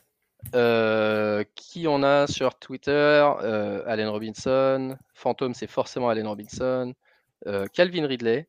[0.55, 2.91] Euh, qui on a sur Twitter?
[2.91, 4.97] Euh, Allen Robinson.
[5.13, 6.93] Fantôme, c'est forcément Allen Robinson.
[7.47, 8.47] Euh, Calvin Ridley.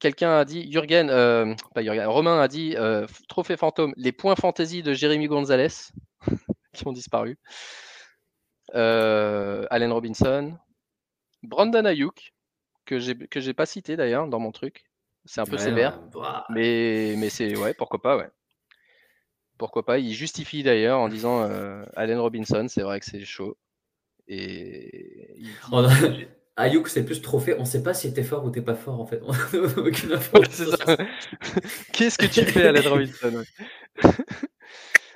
[0.00, 1.08] Quelqu'un a dit, Jürgen,
[1.74, 2.76] pas Jürgen, Romain a dit
[3.28, 5.92] Trophée fantôme, les points fantasy de Jérémy Gonzalez
[6.74, 7.38] qui ont disparu.
[8.72, 10.58] Allen Robinson.
[11.42, 12.34] Brandon Ayuk,
[12.84, 14.84] que j'ai pas cité d'ailleurs dans mon truc.
[15.26, 16.00] C'est un peu sévère.
[16.12, 16.44] Bah.
[16.50, 18.28] Mais, mais c'est ouais, pourquoi pas, ouais.
[19.64, 23.56] Pourquoi pas Il justifie d'ailleurs en disant euh, Allen Robinson, c'est vrai que c'est chaud.
[24.28, 25.40] Et
[26.58, 27.54] Ayuk, c'est plus trophée.
[27.56, 29.20] On ne sait pas si t'es fort ou t'es pas fort en fait.
[31.94, 33.42] Qu'est-ce que tu fais, Allen Robinson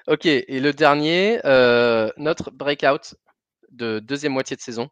[0.07, 3.17] Ok, et le dernier, euh, notre breakout
[3.71, 4.89] de deuxième moitié de saison.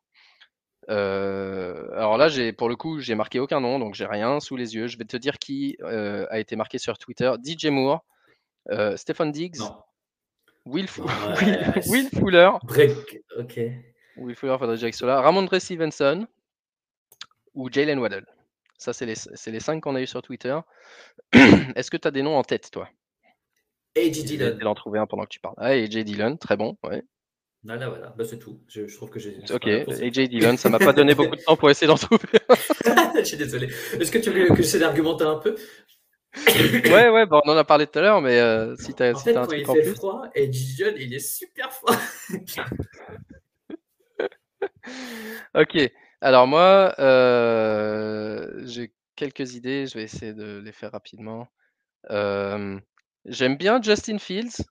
[0.90, 4.56] Euh, alors là, j'ai pour le coup, j'ai marqué aucun nom, donc j'ai rien sous
[4.56, 4.86] les yeux.
[4.86, 7.32] Je vais te dire qui a été marqué sur Twitter.
[7.42, 8.04] DJ Moore,
[8.70, 9.60] euh, Stephen Diggs,
[10.64, 10.86] Will,
[11.88, 12.50] Will, Fuller.
[13.38, 13.60] Ok.
[14.16, 16.26] Will Fuller, Sola, Ramondre Stevenson
[17.54, 18.26] ou Jalen Waddell.
[18.78, 19.14] Ça, c'est les,
[19.46, 20.58] les, cinq qu'on a eu sur Twitter.
[21.32, 22.88] Est-ce que tu as des noms en tête, toi?
[23.96, 24.58] AJ Dillon.
[24.60, 25.54] Je en trouver un pendant que tu parles.
[25.56, 26.76] Ah, AJ Dillon, très bon.
[26.84, 27.02] Ouais.
[27.64, 28.14] Voilà, voilà.
[28.16, 28.60] Bah, c'est tout.
[28.68, 29.38] Je, je, trouve que j'ai.
[29.50, 32.22] Ok, AJ Dillon, ça m'a pas donné beaucoup de temps pour essayer d'en trouver.
[33.18, 33.68] je suis désolé.
[33.98, 35.56] Est-ce que tu veux que j'essaie d'argumenter un peu?
[36.36, 39.14] Ouais, ouais, bon, on en a parlé tout à l'heure, mais euh, si tu as,
[39.14, 39.94] en fait, un truc il en fait plus.
[39.94, 41.96] froid, et Dijon, il est super froid.
[45.54, 51.48] ok, alors moi, euh, j'ai quelques idées, je vais essayer de les faire rapidement.
[52.10, 52.78] Euh,
[53.28, 54.62] J'aime bien Justin Fields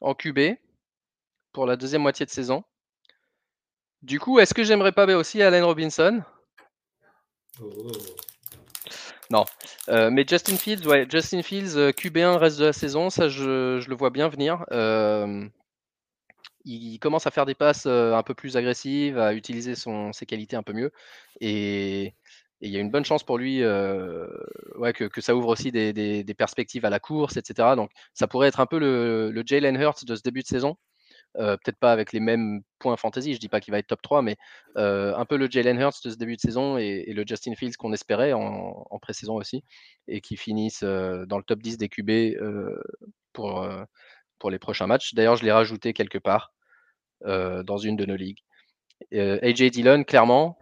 [0.00, 0.56] en QB
[1.52, 2.62] pour la deuxième moitié de saison.
[4.02, 6.22] Du coup, est-ce que j'aimerais pas aussi Allen Robinson?
[7.60, 7.90] Oh.
[9.30, 9.44] Non.
[9.88, 13.84] Euh, mais Justin Fields, ouais, Justin Fields, euh, QB1 reste de la saison, ça je,
[13.86, 14.64] le vois bien venir.
[14.72, 15.46] Euh,
[16.64, 20.56] il commence à faire des passes un peu plus agressives, à utiliser son, ses qualités
[20.56, 20.90] un peu mieux.
[21.40, 22.14] Et
[22.60, 26.84] il y a une bonne chance pour lui ouais, que, ça ouvre aussi des, perspectives
[26.84, 27.76] à la course, etc.
[27.76, 30.76] Donc ça pourrait être un peu le, le Jalen Hurts de ce début de saison.
[31.38, 34.00] Euh, peut-être pas avec les mêmes points fantasy, je dis pas qu'il va être top
[34.02, 34.36] 3, mais
[34.76, 37.76] euh, un peu le Jalen Hurts de ce début de saison et, le Justin Fields
[37.76, 39.62] qu'on espérait en, pré-saison aussi,
[40.08, 42.38] et qui finissent euh, dans le top 10 des QB
[43.32, 43.68] pour,
[44.38, 45.14] pour les prochains matchs.
[45.14, 46.52] D'ailleurs, je l'ai rajouté quelque part
[47.24, 48.40] dans une de nos ligues.
[49.12, 50.58] AJ Dillon, clairement.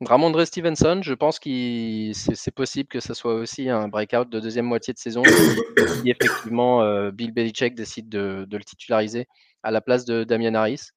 [0.00, 4.66] Ramondre Stevenson, je pense que c'est possible que ce soit aussi un breakout de deuxième
[4.66, 5.24] moitié de saison
[6.04, 9.26] si, effectivement Bill Belichick décide de, le titulariser
[9.64, 10.90] à la place de Damian Harris.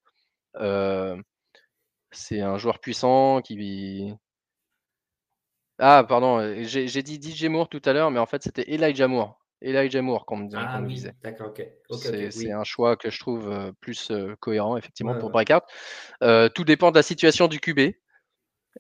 [2.12, 4.14] c'est un joueur puissant qui.
[5.80, 9.39] Ah, pardon, j'ai dit DJ Moore tout à l'heure, mais en fait c'était Elijah Moore.
[9.64, 10.93] Elijah Moore, qu'on me, ah, oui.
[10.93, 11.14] disait.
[11.24, 11.68] D'accord, ok.
[11.89, 15.64] c'est un choix que je trouve plus cohérent, effectivement, pour breakout.
[16.54, 17.93] tout dépend de la situation du QB.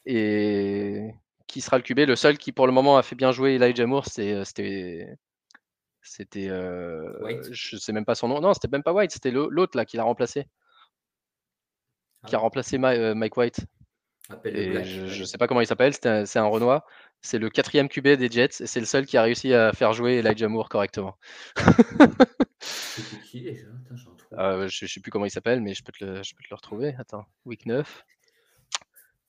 [0.05, 1.11] Et
[1.47, 3.85] qui sera le QB Le seul qui pour le moment a fait bien jouer Elijah
[3.85, 5.17] Moore, c'était.
[6.01, 6.47] C'était.
[6.49, 8.41] Euh, je sais même pas son nom.
[8.41, 10.47] Non, c'était même pas White, c'était l'autre là qui l'a remplacé.
[12.25, 12.41] Qui a ah.
[12.41, 13.65] remplacé euh, Mike White.
[14.45, 16.85] je, ne sais pas comment il s'appelle, c'est un, Renoir.
[17.21, 19.93] C'est le quatrième QB des Jets et c'est le seul qui a réussi à faire
[19.93, 21.17] jouer Elijah Moore correctement.
[23.25, 23.47] qui
[24.33, 26.43] euh, je, ne sais plus comment il s'appelle, mais je peux, te le, je peux
[26.43, 26.95] te le retrouver.
[26.97, 28.05] Attends, week 9.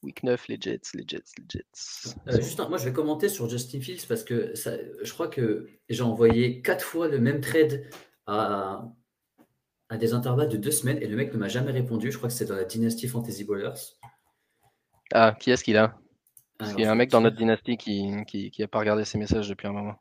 [0.03, 2.15] Week 9, les Jets, les Jets, les Jets.
[2.29, 4.73] Euh, juste, moi, je vais commenter sur Justin Fields parce que ça,
[5.03, 7.85] je crois que j'ai envoyé quatre fois le même trade
[8.27, 8.89] à,
[9.89, 12.11] à des intervalles de deux semaines et le mec ne m'a jamais répondu.
[12.11, 13.97] Je crois que c'est dans la Dynasty Fantasy Bowlers.
[15.13, 15.99] Ah, qui est-ce qu'il a?
[16.59, 18.79] Parce qu'il y a un mec dans notre dynastie qui n'a qui, qui a pas
[18.79, 19.97] regardé ses messages depuis un moment.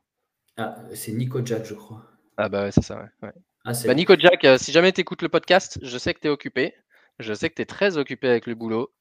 [0.56, 2.04] Ah, c'est Nico Jack, je crois.
[2.36, 3.30] Ah, bah ouais, c'est ça, ouais.
[3.64, 6.26] Ah, bah, Nico Jack, euh, si jamais tu écoutes le podcast, je sais que tu
[6.26, 6.74] es occupé.
[7.18, 8.92] Je sais que tu es très occupé avec le boulot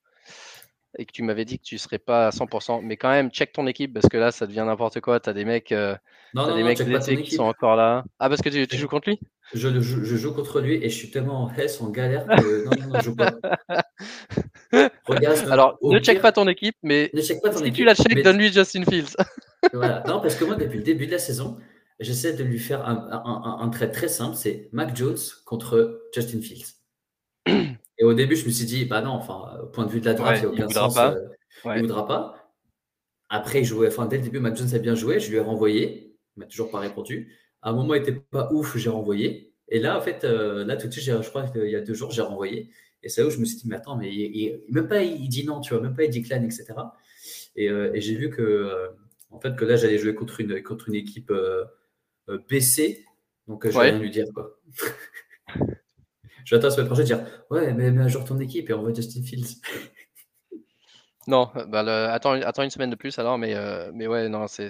[0.97, 2.81] et que tu m'avais dit que tu serais pas à 100%.
[2.83, 5.19] Mais quand même, check ton équipe parce que là, ça devient n'importe quoi.
[5.19, 5.95] Tu as des mecs, euh,
[6.35, 6.79] as des mecs
[7.23, 8.03] qui sont encore là.
[8.19, 9.19] Ah, parce que tu, joues contre lui?
[9.53, 12.87] je, je, joue contre lui et je suis tellement en hess, en galère que non,
[12.87, 13.33] non, je joue pas.
[15.49, 17.39] Alors, ne check pas ton équipe, mais si
[17.73, 19.15] tu la check, donne-lui Justin Fields.
[19.73, 20.03] voilà.
[20.07, 21.57] Non, parce que moi, depuis le début de la saison,
[21.99, 26.41] j'essaie de lui faire un, un, un trait très simple c'est Mac Jones contre Justin
[26.41, 26.75] Fields.
[28.01, 30.07] Et au début, je me suis dit, bah non, enfin, au point de vue de
[30.07, 30.95] la draft, il n'y a aucun sens.
[30.95, 31.13] Pas.
[31.13, 31.27] Euh,
[31.65, 32.51] il ne voudra pas.
[33.29, 35.19] Après, il jouait, enfin, dès le début, Mac Jones a bien joué.
[35.19, 36.17] Je lui ai renvoyé.
[36.35, 37.31] Il m'a toujours pas répondu.
[37.61, 39.53] À un moment, il n'était pas ouf, j'ai renvoyé.
[39.67, 41.93] Et là, en fait, euh, là, tout de suite, je crois qu'il y a deux
[41.93, 42.71] jours, j'ai renvoyé.
[43.03, 45.29] Et c'est là où je me suis dit, mais attends, mais il, même pas il
[45.29, 46.73] dit non, tu vois, même pas il dit clan, etc.
[47.59, 48.89] Euh, et, j'ai vu que,
[49.29, 51.31] en fait, que là, j'allais jouer contre une, contre une équipe
[52.47, 53.05] PC.
[53.47, 54.59] Donc, je vais rien lui dire, quoi.
[56.55, 59.23] Attendre la semaine prochaine dire Ouais, mais à jour ton équipe et on va Justin
[59.23, 59.61] Fields.
[61.27, 64.69] Non, bah attends, attends, une semaine de plus alors, mais, euh, mais ouais, non, c'est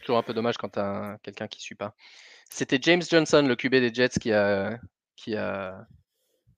[0.00, 1.94] toujours un peu dommage quand tu as quelqu'un qui ne suit pas.
[2.50, 4.78] C'était James Johnson, le QB des Jets, qui a,
[5.16, 5.86] qui a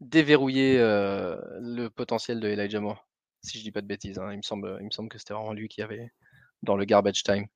[0.00, 3.06] déverrouillé euh, le potentiel de Elijah Moore,
[3.42, 4.18] si je dis pas de bêtises.
[4.18, 4.32] Hein.
[4.32, 6.10] Il, me semble, il me semble que c'était vraiment lui qui avait
[6.64, 7.46] dans le garbage time.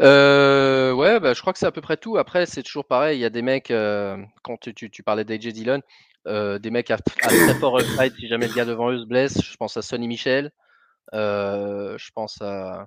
[0.00, 2.16] Euh, ouais, bah, je crois que c'est à peu près tout.
[2.16, 3.18] Après, c'est toujours pareil.
[3.18, 5.82] Il y a des mecs, euh, quand tu, tu, parlais d'AJ Dillon,
[6.26, 9.42] euh, des mecs à, très fort upside si jamais le gars devant eux se blesse.
[9.42, 10.50] Je pense à Sonny Michel.
[11.12, 12.86] je pense à,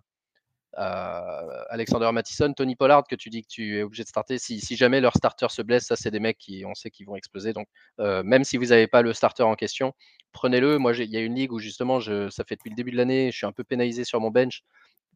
[1.70, 4.40] Alexander Mattison, Tony Pollard, que tu dis que tu es obligé de starter.
[4.40, 7.16] Si, jamais leur starter se blesse, ça, c'est des mecs qui, on sait qu'ils vont
[7.16, 7.54] exploser.
[7.54, 7.68] Donc,
[8.00, 9.94] même si vous n'avez pas le starter en question,
[10.32, 10.80] prenez-le.
[10.80, 13.32] Moi, il y a une ligue où justement, ça fait depuis le début de l'année,
[13.32, 14.64] je suis un peu pénalisé sur mon bench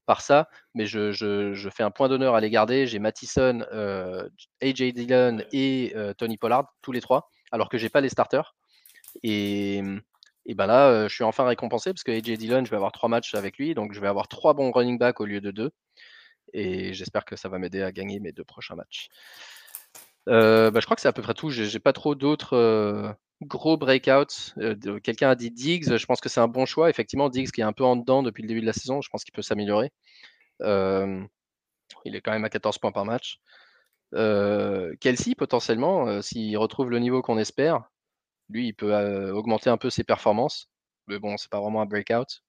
[0.07, 2.87] par ça, mais je, fais un point d'honneur à les garder.
[2.87, 4.27] J'ai Mattison, euh,
[4.63, 8.55] AJ Dillon et euh, Tony Pollard, tous les trois, alors que j'ai pas les starters.
[9.21, 9.83] Et,
[10.45, 12.93] et ben là, euh, je suis enfin récompensé parce que AJ Dillon, je vais avoir
[12.93, 15.51] trois matchs avec lui, donc je vais avoir trois bons running backs au lieu de
[15.51, 15.71] deux.
[16.53, 19.09] Et j'espère que ça va m'aider à gagner mes deux prochains matchs.
[20.25, 21.49] Bah, je crois que c'est à peu près tout.
[21.49, 24.53] J'ai pas trop d'autres gros breakout.
[24.57, 26.89] Euh, quelqu'un a dit Diggs, je pense que c'est un bon choix.
[26.89, 29.09] Effectivement, Diggs qui est un peu en dedans depuis le début de la saison, je
[29.09, 29.91] pense qu'il peut s'améliorer.
[30.61, 31.23] Euh,
[32.05, 33.39] il est quand même à 14 points par match.
[34.15, 37.83] Euh, Kelsey, potentiellement, s'il retrouve le niveau qu'on espère,
[38.49, 38.95] lui, il peut
[39.31, 40.69] augmenter un peu ses performances.
[41.07, 42.41] Mais bon, c'est pas vraiment un breakout.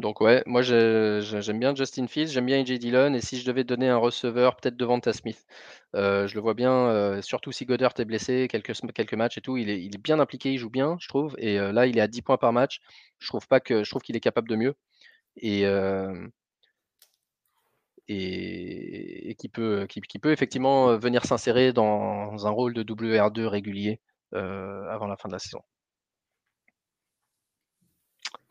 [0.00, 3.62] Donc ouais, moi j'aime bien Justin Fields, j'aime bien AJ Dillon, et si je devais
[3.62, 5.46] donner un receveur, peut-être devant Ta Smith.
[5.94, 9.40] Euh, je le vois bien, euh, surtout si Goddard est blessé, quelques, quelques matchs et
[9.40, 11.36] tout, il est, il est bien impliqué, il joue bien, je trouve.
[11.38, 12.80] Et euh, là, il est à 10 points par match.
[13.20, 14.74] Je trouve pas que je trouve qu'il est capable de mieux.
[15.36, 15.64] Et,
[18.08, 24.00] et, qui, peut, qui, peut effectivement venir s'insérer dans un rôle de WR2 régulier
[24.32, 25.62] avant la fin de la saison.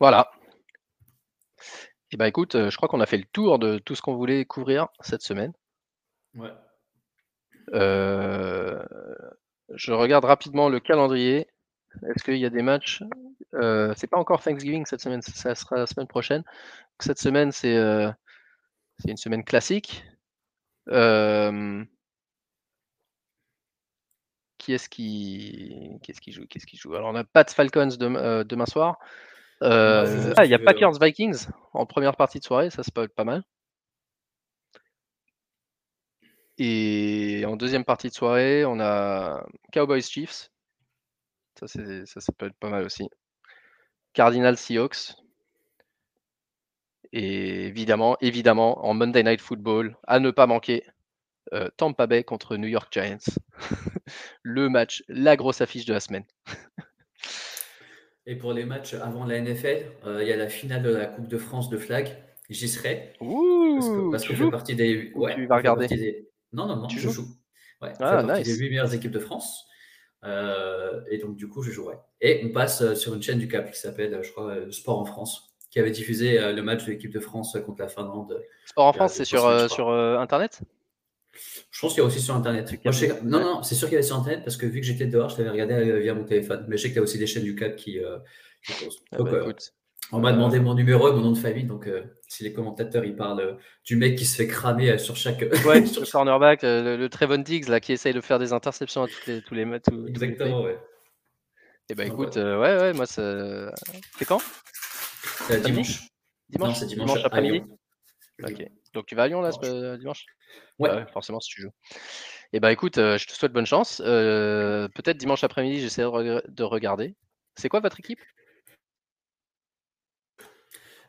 [0.00, 0.30] Voilà.
[2.14, 4.14] Eh ben, écoute, euh, je crois qu'on a fait le tour de tout ce qu'on
[4.14, 5.52] voulait couvrir cette semaine.
[6.36, 6.52] Ouais.
[7.72, 8.80] Euh,
[9.74, 11.48] je regarde rapidement le calendrier.
[12.06, 13.02] Est-ce qu'il y a des matchs?
[13.54, 16.44] Euh, C'est pas encore Thanksgiving cette semaine, ça sera la semaine prochaine.
[17.00, 17.74] Cette semaine, c'est
[19.00, 20.04] C'est une semaine classique.
[20.90, 21.84] Euh,
[24.58, 26.46] qui est-ce qui, qu'est-ce qui joue?
[26.46, 26.94] Qu'est-ce qui joue?
[26.94, 29.00] Alors on a Pat Falcons euh, demain soir.
[29.64, 33.04] Euh, ah, il y a Packers Vikings en première partie de soirée, ça, ça peut
[33.04, 33.42] être pas mal.
[36.58, 40.50] Et en deuxième partie de soirée, on a Cowboys Chiefs.
[41.58, 43.08] Ça, ça, ça peut être pas mal aussi.
[44.12, 45.14] Cardinal Seahawks.
[47.12, 50.84] Et évidemment, évidemment, en Monday Night Football, à ne pas manquer,
[51.52, 53.18] euh, Tampa Bay contre New York Giants.
[54.42, 56.24] le match, la grosse affiche de la semaine.
[58.26, 61.06] Et pour les matchs avant la NFL, euh, il y a la finale de la
[61.06, 62.08] Coupe de France de flag.
[62.48, 63.12] J'y serai.
[63.20, 65.12] Ouh, parce que, je fais partie des.
[65.14, 66.28] Ouais, tu vas regarder.
[66.52, 67.12] Non, non, non, tu je joue.
[67.12, 67.28] joue.
[67.82, 69.66] Ouais, ah, partie des 8 meilleures équipes de France.
[70.24, 71.96] Euh, et donc, du coup, je jouerai.
[72.20, 75.54] Et on passe sur une chaîne du Cap qui s'appelle, je crois, Sport en France,
[75.70, 78.42] qui avait diffusé le match de l'équipe de France contre la Finlande.
[78.64, 80.62] Sport en France, c'est sur, sur Internet?
[81.74, 82.72] Je pense qu'il y a aussi sur Internet.
[83.24, 85.30] Non, non, c'est sûr qu'il y avait sur Internet parce que vu que j'étais dehors,
[85.30, 86.64] je t'avais regardé euh, via mon téléphone.
[86.68, 88.18] Mais je sais qu'il y a aussi des chaînes du CAP qui, euh.
[89.10, 89.52] Ah bah, euh,
[90.12, 91.64] on m'a demandé mon numéro et mon nom de famille.
[91.64, 91.90] Donc,
[92.28, 95.40] si les commentateurs ils parlent du mec qui se fait cramer sur chaque.
[95.66, 99.08] Ouais, sur le cornerback, le, Trevon Diggs là, qui essaye de faire des interceptions à
[99.08, 99.86] tous les, tous les matchs.
[100.06, 100.74] Exactement, ouais.
[100.74, 100.76] Et
[101.90, 104.40] eh bah écoute, ouais, ouais, moi, c'est quand?
[105.64, 106.06] Dimanche.
[106.48, 107.64] Dimanche, c'est dimanche, après-midi?
[108.44, 108.64] Ok.
[108.94, 110.24] Donc tu vas à Lyon là ce dimanche?
[110.78, 110.88] Ouais.
[110.88, 111.72] Bah forcément si tu joues.
[112.52, 114.00] Et eh bah écoute, euh, je te souhaite bonne chance.
[114.04, 117.16] Euh, peut-être dimanche après-midi, j'essaie de, regarder.
[117.56, 118.20] C'est quoi votre équipe?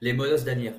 [0.01, 0.73] Les Molos d'Anier.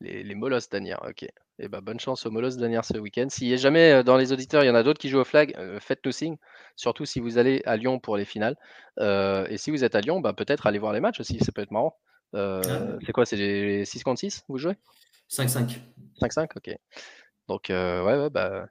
[0.00, 1.24] Les, les Molos d'Anier, ok.
[1.24, 1.32] Et
[1.64, 3.26] eh bah bonne chance aux Molos d'Anier ce week-end.
[3.28, 5.18] S'il y a jamais euh, dans les auditeurs, il y en a d'autres qui jouent
[5.18, 6.36] au flag, faites-nous signe.
[6.76, 8.56] Surtout si vous allez à Lyon pour les finales.
[9.00, 11.62] et si vous êtes à Lyon, bah, peut-être aller voir les matchs aussi, ça peut
[11.62, 11.98] être marrant.
[12.32, 12.60] Ah
[13.04, 14.76] c'est quoi C'est les 6 contre 6 Vous jouez?
[15.30, 15.78] 5-5.
[16.20, 16.76] 5-5, ok.
[17.48, 18.68] Donc, euh, ouais, ouais, bah,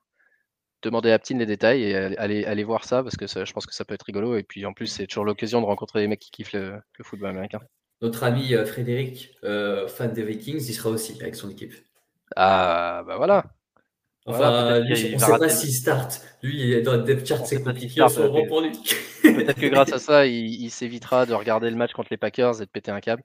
[0.82, 3.74] demandez à Ptine les détails et allez, allez voir ça parce que je pense que
[3.74, 4.38] ça peut être rigolo.
[4.38, 7.30] Et puis en plus, c'est toujours l'occasion de rencontrer des mecs qui kiffent le, football
[7.30, 7.60] américain.
[8.02, 11.74] Notre ami euh, Frédéric, euh, fan des Vikings, il sera aussi avec son équipe.
[12.36, 13.46] Ah, bah voilà.
[14.28, 16.22] Enfin, lui, on ne sait pas s'il start.
[16.44, 18.72] Lui, il est dans le depth chart, c'est compliqué en pour lui.
[19.24, 22.66] Peut-être que grâce à ça, il, s'évitera de regarder le match contre les Packers et
[22.66, 23.24] de péter un câble.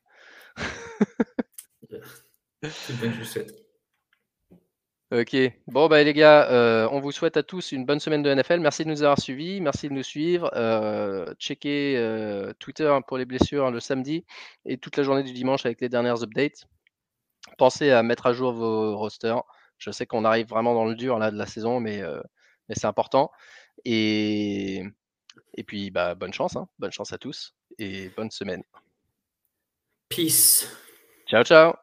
[2.70, 3.62] c'est bien, je vous souhaite.
[5.12, 5.36] Ok.
[5.66, 8.60] Bon, bah, les gars, euh, on vous souhaite à tous une bonne semaine de NFL.
[8.60, 9.60] Merci de nous avoir suivis.
[9.60, 10.50] Merci de nous suivre.
[10.54, 14.24] Euh, checkez euh, Twitter pour les blessures le samedi
[14.64, 16.66] et toute la journée du dimanche avec les dernières updates.
[17.58, 19.42] Pensez à mettre à jour vos rosters.
[19.76, 22.00] Je sais qu'on arrive vraiment dans le dur là, de la saison, mais,
[22.68, 23.30] mais c'est important.
[23.84, 24.82] Et,
[25.54, 26.56] et puis, bah, bonne chance.
[26.56, 26.68] Hein.
[26.78, 28.62] Bonne chance à tous et bonne semaine.
[30.08, 30.66] Peace.
[31.26, 31.74] Ciao, ciao.